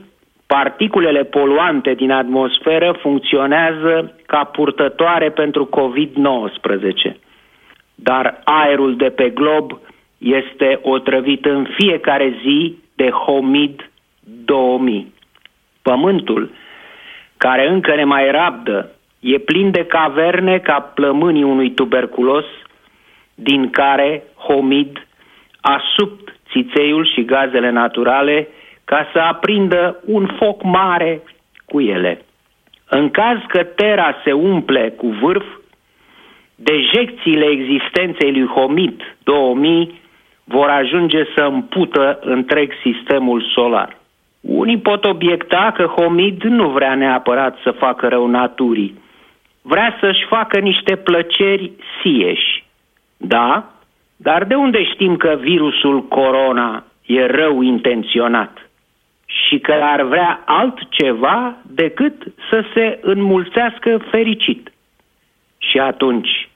[0.58, 7.16] particulele poluante din atmosferă funcționează ca purtătoare pentru COVID-19.
[7.95, 9.80] Dar aerul de pe glob
[10.18, 13.89] este otrăvit în fiecare zi de Homid
[14.45, 15.14] 2000.
[15.82, 16.52] Pământul,
[17.38, 22.45] care încă ne mai rabdă, e plin de caverne ca plămânii unui tuberculos,
[23.36, 25.08] din care Homid
[25.62, 28.47] a subt țițeiul și gazele naturale
[28.86, 31.21] ca să aprindă un foc mare
[31.65, 32.21] cu ele.
[32.89, 35.45] În caz că Terra se umple cu vârf,
[36.55, 40.01] dejecțiile existenței lui Homid 2000
[40.43, 43.97] vor ajunge să împută întreg sistemul solar.
[44.41, 48.99] Unii pot obiecta că Homid nu vrea neapărat să facă rău naturii.
[49.61, 51.71] Vrea să-și facă niște plăceri
[52.01, 52.63] sieși.
[53.17, 53.71] Da,
[54.15, 58.70] dar de unde știm că virusul corona e rău intenționat?
[59.52, 64.72] Și că ar vrea altceva decât să se înmulțească fericit.
[65.58, 66.49] Și atunci,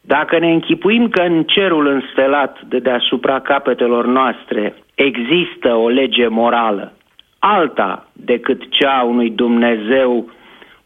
[0.00, 6.92] dacă ne închipuim că în cerul înstelat de deasupra capetelor noastre există o lege morală,
[7.38, 10.30] alta decât cea a unui Dumnezeu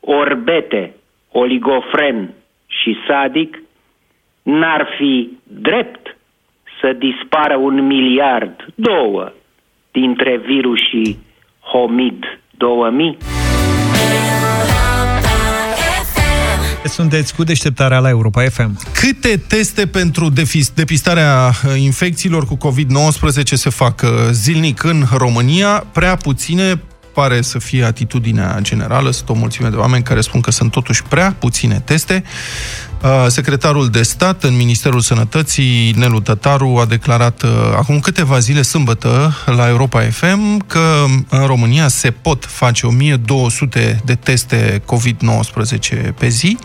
[0.00, 0.94] orbete,
[1.32, 2.34] oligofren
[2.66, 3.62] și sadic,
[4.42, 6.16] n-ar fi drept
[6.80, 9.32] să dispară un miliard, două,
[9.90, 11.25] dintre virusii
[11.72, 12.22] Homid
[12.58, 13.16] 2000.
[16.84, 18.78] Sunteți cu deșteptarea la Europa FM.
[18.92, 20.28] Câte teste pentru
[20.74, 25.86] depistarea uh, infecțiilor cu COVID-19 se fac uh, zilnic în România?
[25.92, 26.80] Prea puține
[27.16, 29.10] pare să fie atitudinea generală.
[29.10, 32.24] Sunt o mulțime de oameni care spun că sunt totuși prea puține teste.
[33.02, 38.62] Uh, secretarul de stat în Ministerul Sănătății, Nelu Tătaru, a declarat uh, acum câteva zile,
[38.62, 46.28] sâmbătă, la Europa FM, că în România se pot face 1200 de teste COVID-19 pe
[46.28, 46.58] zi,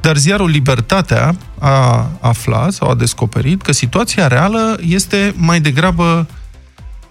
[0.00, 6.26] dar ziarul Libertatea a aflat sau a descoperit că situația reală este mai degrabă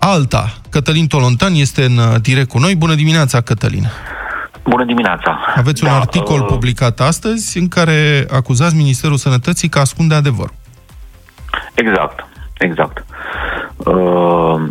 [0.05, 0.53] alta.
[0.69, 2.75] Cătălin Tolontan este în uh, direct cu noi.
[2.75, 3.85] Bună dimineața, Cătălin!
[4.63, 5.39] Bună dimineața!
[5.55, 10.53] Aveți un Da, articol uh, publicat astăzi în care acuzați Ministerul Sănătății că ascunde adevărul.
[11.73, 12.27] Exact,
[12.57, 13.05] exact.
[13.77, 14.61] Uh,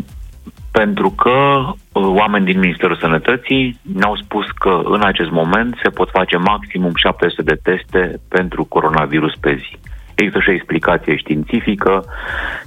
[0.70, 6.10] pentru că uh, oameni din Ministerul Sănătății ne-au spus că în acest moment se pot
[6.10, 9.78] face maximum 700 de teste pentru coronavirus pe zi.
[10.14, 12.04] Există și o explicație științifică.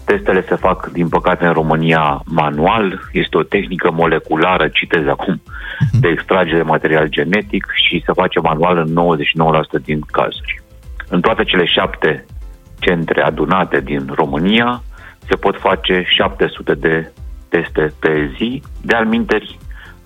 [0.06, 3.00] Testele se fac, din păcate, în România manual.
[3.12, 5.42] Este o tehnică moleculară, citez acum,
[6.00, 8.94] de extragere de material genetic și se face manual în
[9.80, 10.62] 99% din cazuri.
[11.10, 12.26] În toate cele șapte
[12.80, 14.82] centre adunate din România
[15.28, 17.12] se pot face 700 de
[17.50, 18.62] teste pe zi.
[18.82, 19.58] De alminteri,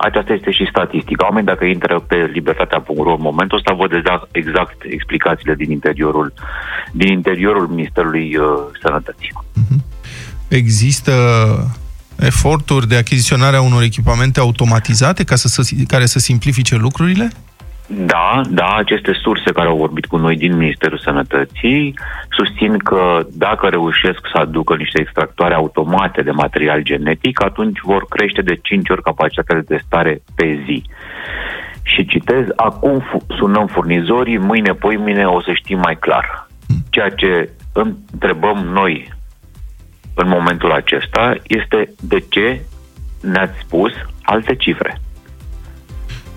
[0.01, 1.25] aceasta este și statistica.
[1.25, 6.33] Oamenii, dacă intră pe libertatea.ro în momentul ăsta, văd exact, exact explicațiile din interiorul,
[6.91, 8.45] din interiorul Ministerului uh,
[8.81, 9.31] Sănătății.
[10.47, 11.13] Există
[12.19, 17.31] eforturi de achiziționare a unor echipamente automatizate ca să, să, care să simplifice lucrurile?
[17.93, 21.93] Da, da, aceste surse care au vorbit cu noi din Ministerul Sănătății
[22.29, 28.41] susțin că dacă reușesc să aducă niște extractoare automate de material genetic, atunci vor crește
[28.41, 30.83] de 5 ori capacitatea de testare pe zi.
[31.83, 36.47] Și citez, acum fu- sunăm furnizorii, mâine, poi mâine o să știm mai clar.
[36.89, 39.13] Ceea ce întrebăm noi
[40.15, 42.61] în momentul acesta este de ce
[43.21, 43.91] ne-ați spus
[44.23, 45.00] alte cifre.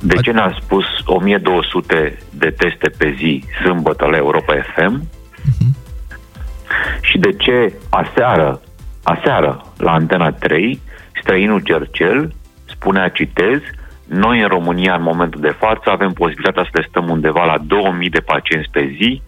[0.06, 5.08] De ce ne-a spus 1200 de teste pe zi sâmbătă la Europa FM?
[7.00, 8.60] Și de ce aseară,
[9.02, 10.80] aseară la Antena 3,
[11.20, 12.32] străinul Cercel
[12.66, 13.60] spunea, citez,
[14.08, 18.20] noi în România în momentul de față avem posibilitatea să testăm undeva la 2000 de
[18.20, 19.22] pacienți pe zi,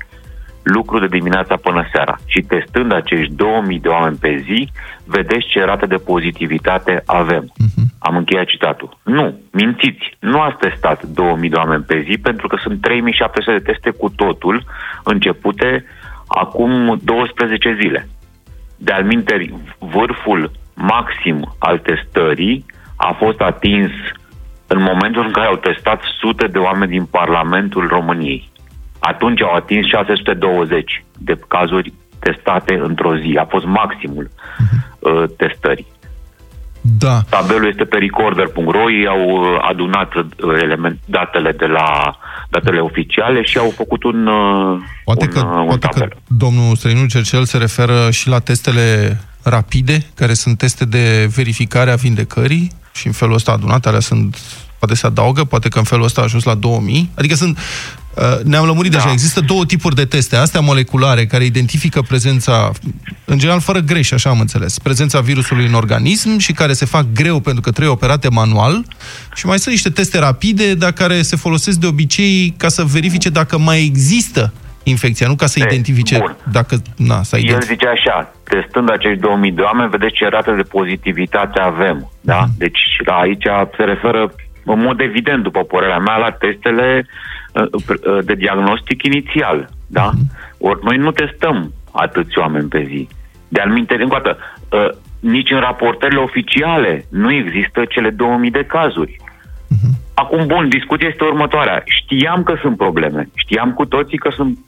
[0.63, 2.17] lucru de dimineața până seara.
[2.27, 4.69] Și testând acești 2000 de oameni pe zi,
[5.07, 7.53] vedeți ce rată de pozitivitate avem.
[7.99, 8.99] Am încheiat citatul.
[9.03, 10.17] Nu, mințiți.
[10.21, 14.09] Nu ați testat 2000 de oameni pe zi pentru că sunt 3700 de teste cu
[14.09, 14.65] totul
[15.05, 15.85] începute
[16.27, 18.09] acum 12 zile.
[18.77, 22.65] De alminteri, vârful maxim al testării
[22.97, 23.91] a fost atins
[24.67, 28.51] în momentul în care au testat sute de oameni din Parlamentul României.
[28.99, 31.93] Atunci au atins 620 de cazuri
[32.27, 33.37] testate într-o zi.
[33.39, 34.31] A fost maximul
[34.99, 35.87] uh, testării.
[36.99, 37.21] Da.
[37.29, 40.25] Tabelul este pe recorder.ro, ei au uh, adunat uh,
[40.63, 42.19] element, datele de la
[42.49, 46.09] datele oficiale și au făcut un, uh, Poate un, că, uh, un poate tabel.
[46.09, 51.91] că domnul străinul Cercel se referă și la testele rapide, care sunt teste de verificare
[51.91, 54.39] a vindecării și în felul ăsta adunate, alea sunt,
[54.79, 57.11] poate se adaugă, poate că în felul ăsta a ajuns la 2000.
[57.15, 57.63] Adică sunt, uh,
[58.45, 58.97] ne-am lămurit da.
[58.97, 62.71] deja, există două tipuri de teste, astea moleculare, care identifică prezența,
[63.25, 67.05] în general fără greș, așa am înțeles, prezența virusului în organism și care se fac
[67.15, 68.85] greu pentru că trebuie operate manual
[69.35, 73.29] și mai sunt niște teste rapide, dar care se folosesc de obicei ca să verifice
[73.29, 74.53] dacă mai există
[74.83, 76.37] infecția, nu ca să identifice bun.
[76.53, 77.79] dacă na, s-a El identificat.
[77.79, 82.11] zice așa, testând acești 2000 de oameni, vedeți ce rată de pozitivitate avem.
[82.21, 82.41] Da?
[82.41, 82.51] Mhm.
[82.59, 83.47] Deci la aici
[83.77, 87.46] se referă în mod evident, după părerea mea, la testele uh, uh,
[88.25, 89.69] de diagnostic inițial.
[89.87, 90.11] Da?
[90.15, 90.31] Mhm.
[90.59, 93.09] Ori noi nu testăm atâți oameni pe zi.
[93.49, 94.39] De alminte, încă o dată,
[94.71, 94.89] uh,
[95.21, 99.17] nici în raportările oficiale nu există cele 2000 de cazuri.
[100.15, 101.83] Acum, bun, discuția este următoarea.
[101.85, 103.29] Știam că sunt probleme.
[103.35, 104.59] Știam cu toții că sunt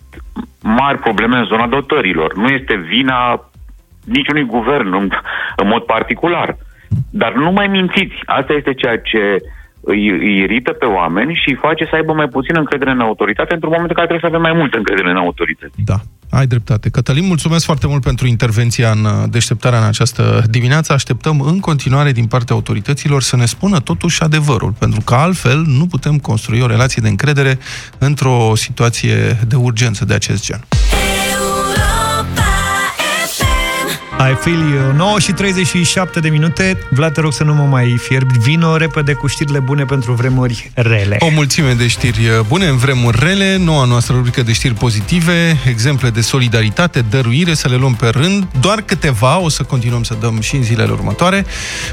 [0.62, 2.36] mari probleme în zona dotărilor.
[2.36, 3.50] Nu este vina
[4.04, 5.10] niciunui guvern în,
[5.56, 6.56] în mod particular.
[7.10, 8.14] Dar nu mai mințiți.
[8.24, 9.36] Asta este ceea ce
[9.92, 13.54] îi, îi irită pe oameni și îi face să aibă mai puțină încredere în autoritate
[13.54, 15.74] într-un moment în care trebuie să avem mai multă încredere în autorități.
[15.84, 15.98] Da,
[16.30, 16.90] ai dreptate.
[16.90, 20.92] Cătălin, mulțumesc foarte mult pentru intervenția în uh, deșteptarea în această dimineață.
[20.92, 25.86] Așteptăm în continuare din partea autorităților să ne spună totuși adevărul, pentru că altfel nu
[25.86, 27.58] putem construi o relație de încredere
[27.98, 29.16] într-o situație
[29.48, 30.60] de urgență de acest gen.
[34.20, 34.92] I feel you.
[34.92, 36.78] 9 și 37 de minute.
[36.90, 38.38] Vlad, te rog să nu mă mai fierbi.
[38.38, 41.16] Vino repede cu știrile bune pentru vremuri rele.
[41.20, 46.10] O mulțime de știri bune în vremuri rele, noua noastră rubrică de știri pozitive, exemple
[46.10, 48.46] de solidaritate, dăruire, să le luăm pe rând.
[48.60, 51.46] Doar câteva, o să continuăm să dăm și în zilele următoare.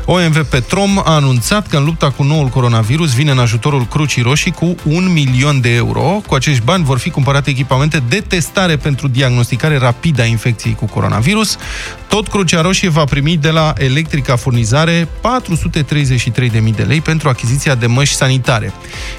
[0.05, 4.51] OMV Petrom a anunțat că în lupta cu noul coronavirus vine în ajutorul Crucii Roșii
[4.51, 6.21] cu un milion de euro.
[6.27, 10.85] Cu acești bani vor fi cumpărate echipamente de testare pentru diagnosticare rapidă a infecției cu
[10.85, 11.57] coronavirus.
[12.15, 17.87] Tot Crucea Roșie va primi de la Electrica Furnizare 433.000 de lei pentru achiziția de
[17.87, 18.73] măști sanitare.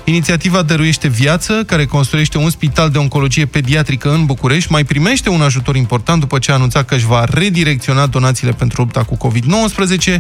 [0.05, 5.43] Inițiativa Dăruiește Viață, care construiește un spital de oncologie pediatrică în București, mai primește un
[5.43, 10.19] ajutor important după ce a anunțat că își va redirecționa donațiile pentru lupta cu COVID-19.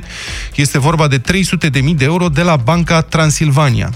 [0.55, 3.91] Este vorba de 300.000 de euro de la Banca Transilvania.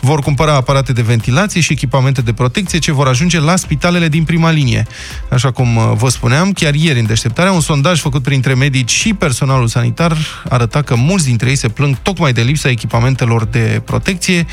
[0.00, 4.24] Vor cumpăra aparate de ventilație și echipamente de protecție ce vor ajunge la spitalele din
[4.24, 4.86] prima linie.
[5.30, 9.14] Așa cum uh, vă spuneam, chiar ieri în deșteptarea, un sondaj făcut printre medici și
[9.14, 10.16] personalul sanitar
[10.48, 14.46] arăta că mulți dintre ei se plâng tocmai de lipsa echipamentelor de protecție,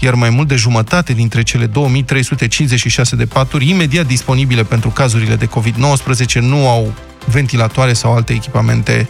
[0.00, 5.48] iar mai mult de jumătate dintre cele 2356 de paturi imediat disponibile pentru cazurile de
[5.48, 6.94] COVID-19 nu au
[7.26, 9.08] ventilatoare sau alte echipamente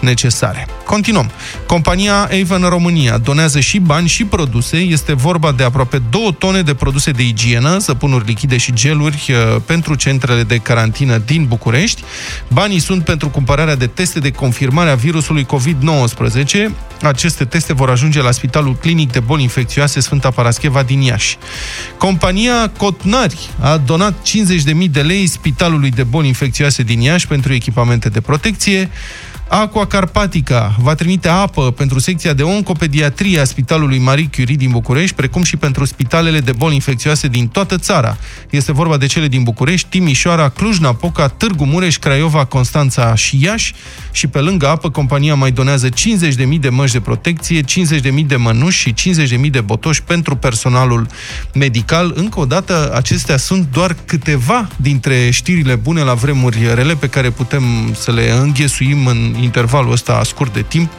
[0.00, 0.66] necesare.
[0.84, 1.30] Continuăm.
[1.66, 4.76] Compania Avon România donează și bani și produse.
[4.76, 9.60] Este vorba de aproape 2 tone de produse de igienă, săpunuri lichide și geluri uh,
[9.66, 12.02] pentru centrele de carantină din București.
[12.48, 16.70] Banii sunt pentru cumpărarea de teste de confirmare a virusului COVID-19.
[17.02, 21.36] Aceste teste vor ajunge la Spitalul Clinic de Boli Infecțioase Sfânta Parascheva din Iași.
[21.98, 24.14] Compania Cotnari a donat
[24.82, 28.88] 50.000 de lei Spitalului de Boli Infecțioase din Iași pentru echipamente de protecție.
[29.50, 35.14] Aqua Carpatica va trimite apă pentru secția de oncopediatrie a Spitalului Marie Curie din București,
[35.14, 38.16] precum și pentru spitalele de boli infecțioase din toată țara.
[38.50, 43.74] Este vorba de cele din București, Timișoara, Cluj-Napoca, Târgu Mureș, Craiova, Constanța și Iași.
[44.12, 45.94] Și pe lângă apă, compania mai donează 50.000
[46.60, 49.12] de măști de protecție, 50.000 de mănuși și
[49.44, 51.06] 50.000 de botoși pentru personalul
[51.54, 52.12] medical.
[52.14, 57.30] Încă o dată, acestea sunt doar câteva dintre știrile bune la vremuri rele pe care
[57.30, 57.62] putem
[57.94, 60.90] să le înghesuim în intervalul ăsta scurt de timp,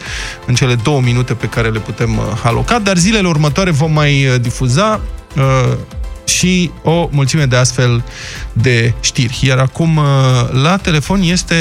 [0.46, 4.26] în cele două minute pe care le putem uh, aloca, dar zilele următoare vom mai
[4.28, 5.02] uh, difuza
[5.38, 5.78] uh,
[6.26, 8.04] și o mulțime de astfel
[8.54, 9.40] de știri.
[9.42, 10.04] Iar acum uh,
[10.64, 11.56] la telefon este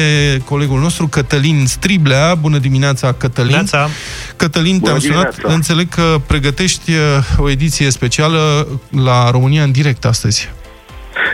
[0.45, 2.35] colegul nostru Cătălin Striblea.
[2.35, 3.55] Bună dimineața, Cătălin!
[3.55, 3.89] Neața.
[4.37, 5.35] Cătălin, te-am sunat.
[5.43, 6.93] Înțeleg că pregătești
[7.37, 10.49] o ediție specială la România în direct astăzi.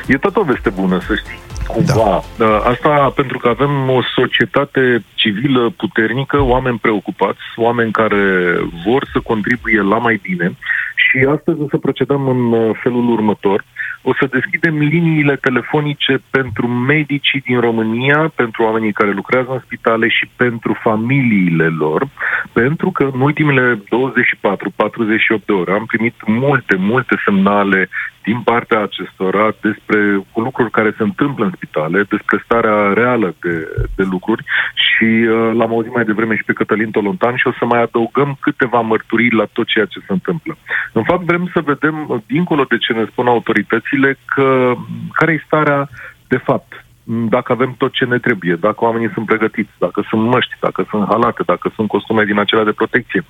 [0.07, 2.23] E tot o veste bună, să știi cumva.
[2.39, 2.57] Da.
[2.57, 8.55] Asta pentru că avem o societate civilă puternică, oameni preocupați, oameni care
[8.87, 10.57] vor să contribuie la mai bine
[10.95, 13.65] și astăzi o să procedăm în uh, felul următor.
[14.03, 20.09] O să deschidem liniile telefonice pentru medicii din România, pentru oamenii care lucrează în spitale
[20.09, 22.09] și pentru familiile lor,
[22.53, 23.81] pentru că în ultimele 24-48
[25.45, 27.89] de ore am primit multe, multe semnale
[28.25, 30.01] din partea acestora despre
[30.35, 33.55] lucruri care se întâmplă în spitale, despre starea reală de,
[33.97, 34.45] de lucruri
[34.87, 38.37] și uh, l-am auzit mai devreme și pe Cătălin Tolontan și o să mai adăugăm
[38.41, 40.57] câteva mărturii la tot ceea ce se întâmplă.
[40.93, 44.75] În fapt, vrem să vedem, uh, dincolo de ce ne spun autoritățile, că
[45.13, 45.89] care e starea
[46.29, 50.55] de fapt dacă avem tot ce ne trebuie, dacă oamenii sunt pregătiți, dacă sunt măști,
[50.61, 53.25] dacă sunt halate, dacă sunt costume din acelea de protecție,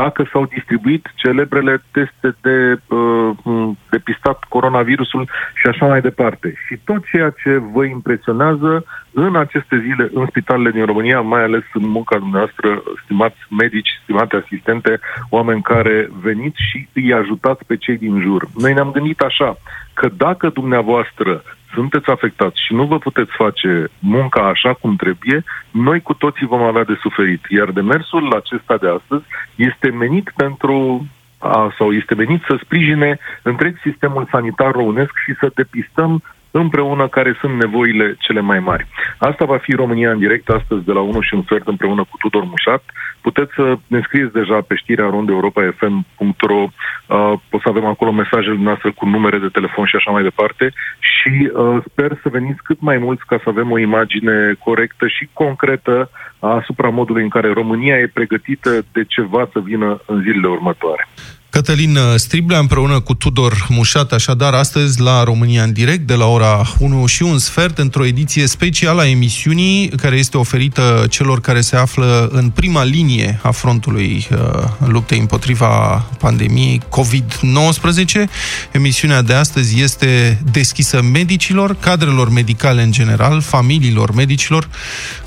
[0.00, 6.54] dacă s-au distribuit celebrele teste de uh, depistat coronavirusul și așa mai departe.
[6.66, 11.64] Și tot ceea ce vă impresionează în aceste zile în spitalele din România, mai ales
[11.72, 17.96] în munca dumneavoastră, stimați medici, stimate asistente, oameni care veniți și îi ajutați pe cei
[17.96, 18.48] din jur.
[18.54, 19.56] Noi ne-am gândit așa,
[19.92, 21.42] că dacă dumneavoastră
[21.74, 26.62] sunteți afectați și nu vă puteți face munca așa cum trebuie, noi cu toții vom
[26.62, 27.44] avea de suferit.
[27.48, 31.06] Iar demersul acesta de astăzi este menit pentru
[31.38, 37.36] a, sau este menit să sprijine întreg sistemul sanitar românesc și să depistăm împreună care
[37.40, 38.86] sunt nevoile cele mai mari.
[39.18, 42.16] Asta va fi România în direct astăzi de la 1 și un sfert împreună cu
[42.18, 42.82] Tudor Mușat.
[43.28, 48.90] Puteți să ne scrieți deja pe știrea rondeuropa.fm.ro uh, o să avem acolo mesajele noastre
[48.90, 52.98] cu numere de telefon și așa mai departe și uh, sper să veniți cât mai
[52.98, 58.16] mulți ca să avem o imagine corectă și concretă asupra modului în care România e
[58.18, 61.08] pregătită de ceva să vină în zilele următoare.
[61.54, 66.62] Cătălin Striblea împreună cu Tudor Mușat, așadar astăzi la România în direct de la ora
[66.78, 71.76] 1 și un sfert într-o ediție specială a emisiunii care este oferită celor care se
[71.76, 74.38] află în prima linie a frontului uh,
[74.86, 78.24] luptei împotriva pandemiei COVID-19.
[78.70, 84.68] Emisiunea de astăzi este deschisă medicilor, cadrelor medicale în general, familiilor medicilor,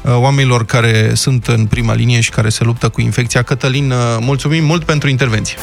[0.02, 3.42] uh, oamenilor care sunt în prima linie și care se luptă cu infecția.
[3.42, 5.58] Cătălin, uh, mulțumim mult pentru intervenție.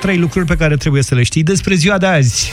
[0.00, 2.52] Trei lucruri pe care trebuie să le știi despre ziua de azi.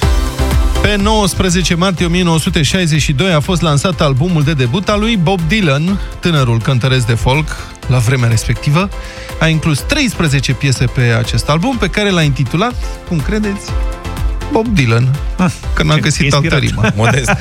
[0.82, 6.62] Pe 19 martie 1962 a fost lansat albumul de debut al lui Bob Dylan, tânărul
[6.62, 7.48] cântăresc de folk,
[7.88, 8.90] la vremea respectivă.
[9.40, 12.76] A inclus 13 piese pe acest album, pe care l-a intitulat,
[13.08, 13.70] cum credeți,
[14.52, 16.82] Bob Dylan, ah, că n-a găsit altă rimă.
[16.96, 17.32] Modest.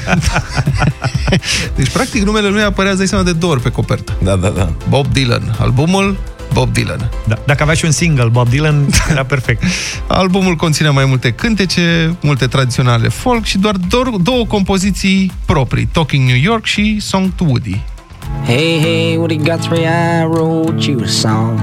[1.76, 4.12] deci, practic, numele lui apărea, dai seama, de două ori pe copertă.
[4.22, 4.72] Da, da, da.
[4.88, 5.57] Bob Dylan.
[5.59, 6.18] Albumul
[6.53, 7.11] Bob Dylan.
[7.26, 7.38] Da.
[7.46, 9.62] Dacă avea și un single, Bob Dylan, era perfect.
[10.07, 13.74] Albumul conține mai multe cântece, multe tradiționale folk și doar
[14.22, 17.80] două compoziții proprii, Talking New York și Song to Woody.
[18.44, 21.59] Hey, hey, Woody Guthrie, I wrote you a song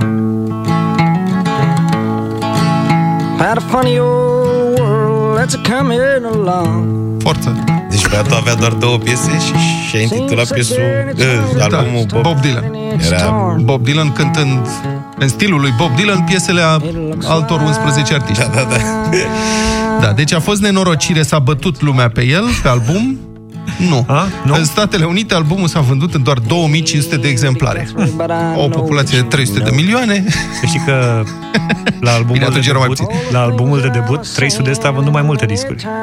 [3.40, 7.77] About a funny old world that's coming along Forță!
[7.98, 9.54] Deci băiatul avea doar două piese și
[9.90, 10.78] și-a intitulat piesul,
[11.18, 12.64] uh, albumul da, Bob, Bob Dylan.
[13.12, 13.56] Era...
[13.64, 14.68] Bob Dylan cântând
[15.20, 16.82] în stilul lui Bob Dylan piesele a
[17.28, 18.44] altor 11 artiști.
[18.44, 18.78] Da, da, da.
[20.02, 23.20] Da, deci a fost nenorocire, s-a bătut lumea pe el, pe album,
[23.78, 24.06] nu.
[24.08, 24.28] A?
[24.46, 24.56] nu.
[24.56, 27.90] În Statele Unite albumul s-a vândut în doar 2500 de exemplare.
[28.56, 30.24] O populație de 300 de milioane.
[30.60, 31.24] Să știi că
[32.00, 35.22] la albumul, Bine, de debut, la albumul de debut 300 de ăsta a vândut mai
[35.22, 35.88] multe discuri.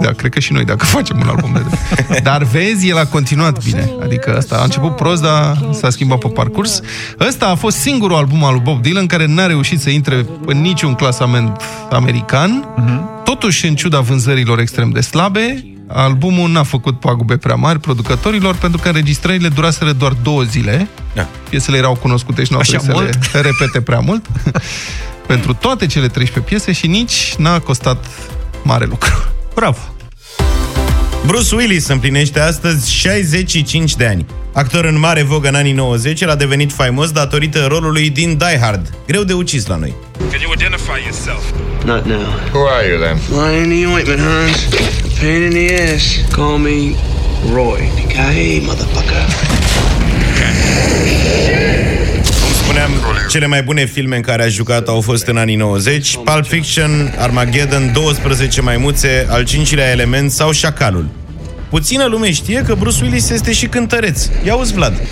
[0.00, 2.22] Da, cred că și noi dacă facem un album de debut.
[2.30, 3.90] Dar vezi, el a continuat bine.
[4.02, 6.80] Adică asta a început prost, dar s-a schimbat pe parcurs.
[7.20, 10.60] Ăsta a fost singurul album al lui Bob Dylan care n-a reușit să intre în
[10.60, 12.64] niciun clasament american.
[12.78, 13.24] Uh-huh.
[13.24, 18.80] Totuși, în ciuda vânzărilor extrem de slabe, albumul n-a făcut pagube prea mari producătorilor, pentru
[18.80, 20.88] că înregistrările duraseră doar două zile.
[21.14, 21.28] Da.
[21.48, 23.32] Piesele erau cunoscute și nu au să mult?
[23.32, 24.26] le repete prea mult.
[25.26, 28.06] pentru toate cele 13 piese și nici n-a costat
[28.62, 29.10] mare lucru.
[29.54, 29.78] Bravo!
[31.26, 34.26] Bruce Willis împlinește astăzi 65 de ani.
[34.52, 38.58] Actor în mare vogă în anii 90, el a devenit faimos datorită rolului din Die
[38.60, 39.94] Hard, greu de ucis la noi.
[40.30, 41.42] Can you identify yourself?
[41.84, 42.26] Not now.
[42.52, 43.16] Who are you then?
[43.30, 45.03] Line in the ointment, Hans.
[45.20, 46.04] Pain in the ass.
[46.32, 46.94] Call me
[47.52, 47.80] Roy.
[48.08, 49.24] Hey, motherfucker.
[52.40, 52.90] Cum spuneam,
[53.30, 57.14] cele mai bune filme în care a jucat au fost în anii 90, Pulp Fiction,
[57.18, 61.06] Armageddon, 12 maimuțe, Al cincilea element sau Șacalul.
[61.68, 64.26] Puțină lume știe că Bruce Willis este și cântăreț.
[64.44, 65.02] Ia uzi, Vlad.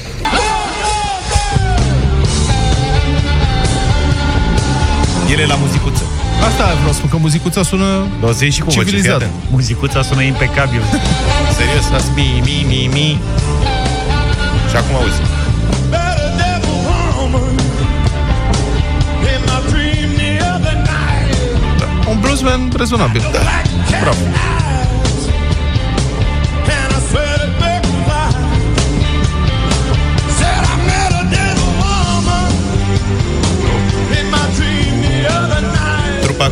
[5.31, 6.12] El e la muzicuță.
[6.47, 9.29] Asta vreau să spun, că muzicuța sună o să și cu civilizat.
[9.51, 10.83] Muzicuța sună impecabil.
[11.57, 13.21] Serios, las mi, mi, mi, mi.
[14.71, 15.21] Și acum auzi.
[21.79, 22.11] Da.
[22.11, 23.21] Un bluesman rezonabil.
[23.33, 23.39] Da.
[24.01, 24.19] Bravo.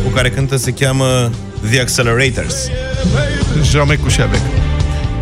[0.03, 1.29] Cu care cântă se cheamă
[1.69, 2.55] The Accelerators.
[3.71, 4.41] Jamais cu avec.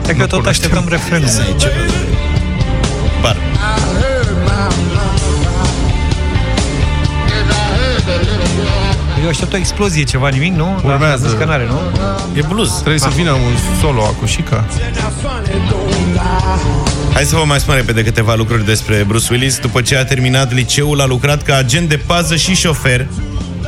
[0.04, 1.30] Cred că tot așteptăm refrenul.
[3.22, 3.38] Par.
[9.24, 10.82] Eu aștept o explozie, ceva, nimic, nu?
[10.84, 11.28] Urmează.
[11.28, 11.80] La scanare, nu?
[12.34, 12.70] E blues.
[12.70, 14.66] Trebuie să vină un solo acușica.
[17.14, 19.58] Hai să vă mai spun repede câteva lucruri despre Bruce Willis.
[19.58, 23.08] După ce a terminat liceul, a lucrat ca agent de pază și șofer,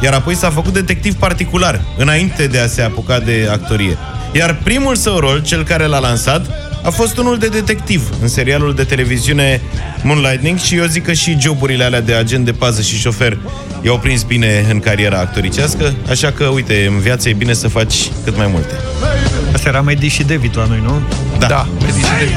[0.04, 3.98] iar apoi s-a făcut detectiv particular, înainte de a se apuca de actorie.
[4.32, 6.46] Iar primul său rol, cel care l-a lansat,
[6.84, 9.62] a fost unul de detectiv în serialul de televiziune
[10.04, 13.38] Moonlightning și eu zic că și joburile alea de agent de pază și șofer
[13.82, 17.96] i-au prins bine în cariera actoricească, așa că, uite, în viață e bine să faci
[18.24, 18.74] cât mai multe.
[19.54, 21.02] Asta era Medi și David la noi, nu?
[21.40, 22.36] Da, da Medi și David.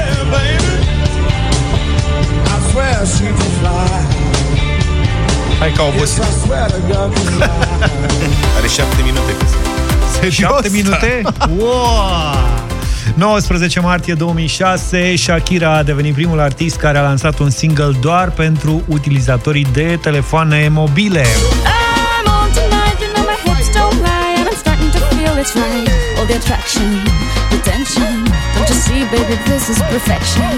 [5.64, 6.22] Hai ca obosit.
[8.56, 9.34] Are șapte minute.
[10.12, 10.34] Serios?
[10.34, 11.22] Șapte minute?
[11.56, 12.34] Wow!
[13.14, 18.82] 19 martie 2006, Shakira a devenit primul artist care a lansat un single doar pentru
[18.88, 21.24] utilizatorii de telefoane mobile.
[25.44, 26.18] it's right.
[26.18, 27.04] All the attraction,
[27.55, 28.24] the attention.
[28.55, 30.52] Don't you see, baby, this is perfection.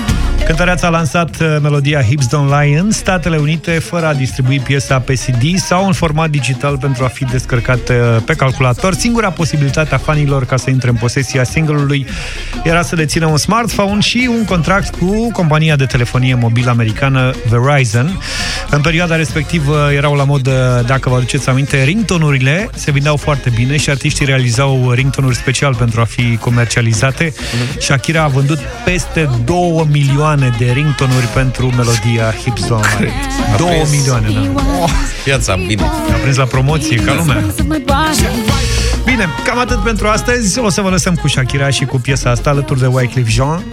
[0.45, 4.99] Cântăreața a lansat uh, melodia Hips Don't Lie în Statele Unite fără a distribui piesa
[4.99, 8.95] pe CD sau în format digital pentru a fi descărcată pe calculator.
[8.95, 12.07] Singura posibilitate a fanilor ca să intre în posesia single-ului
[12.65, 18.21] era să dețină un smartphone și un contract cu compania de telefonie mobilă americană Verizon.
[18.71, 23.77] În perioada respectivă erau la modă, dacă vă aduceți aminte, ringtonurile se vindeau foarte bine
[23.77, 26.86] și artiștii realizau ringtonuri special pentru a fi comercializate.
[27.79, 33.13] Shakira a vândut peste 2 milioane de ringtonuri pentru melodia Hips Don't Lie.
[33.57, 34.41] 2 milioane, da.
[35.25, 35.83] Piața, bine.
[35.83, 37.45] A prins la promoție, ca lumea.
[39.07, 40.59] Bine, cam atât pentru astăzi.
[40.59, 43.65] O să vă lăsăm cu Shakira și cu piesa asta alături de Wycliffe Jean.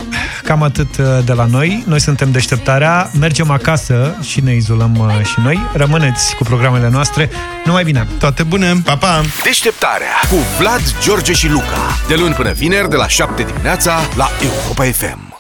[0.44, 1.84] Cam atât uh, de la noi.
[1.88, 3.12] Noi suntem Deșteptarea.
[3.20, 5.60] Mergem acasă și ne izolăm uh, și noi.
[5.74, 7.30] Rămâneți cu programele noastre.
[7.66, 8.08] Numai bine!
[8.20, 8.82] Toate bune!
[8.84, 9.22] Pa, pa!
[9.44, 11.98] Deșteptarea cu Vlad, George și Luca.
[12.08, 15.33] De luni până vineri, de la 7 dimineața, la Europa FM.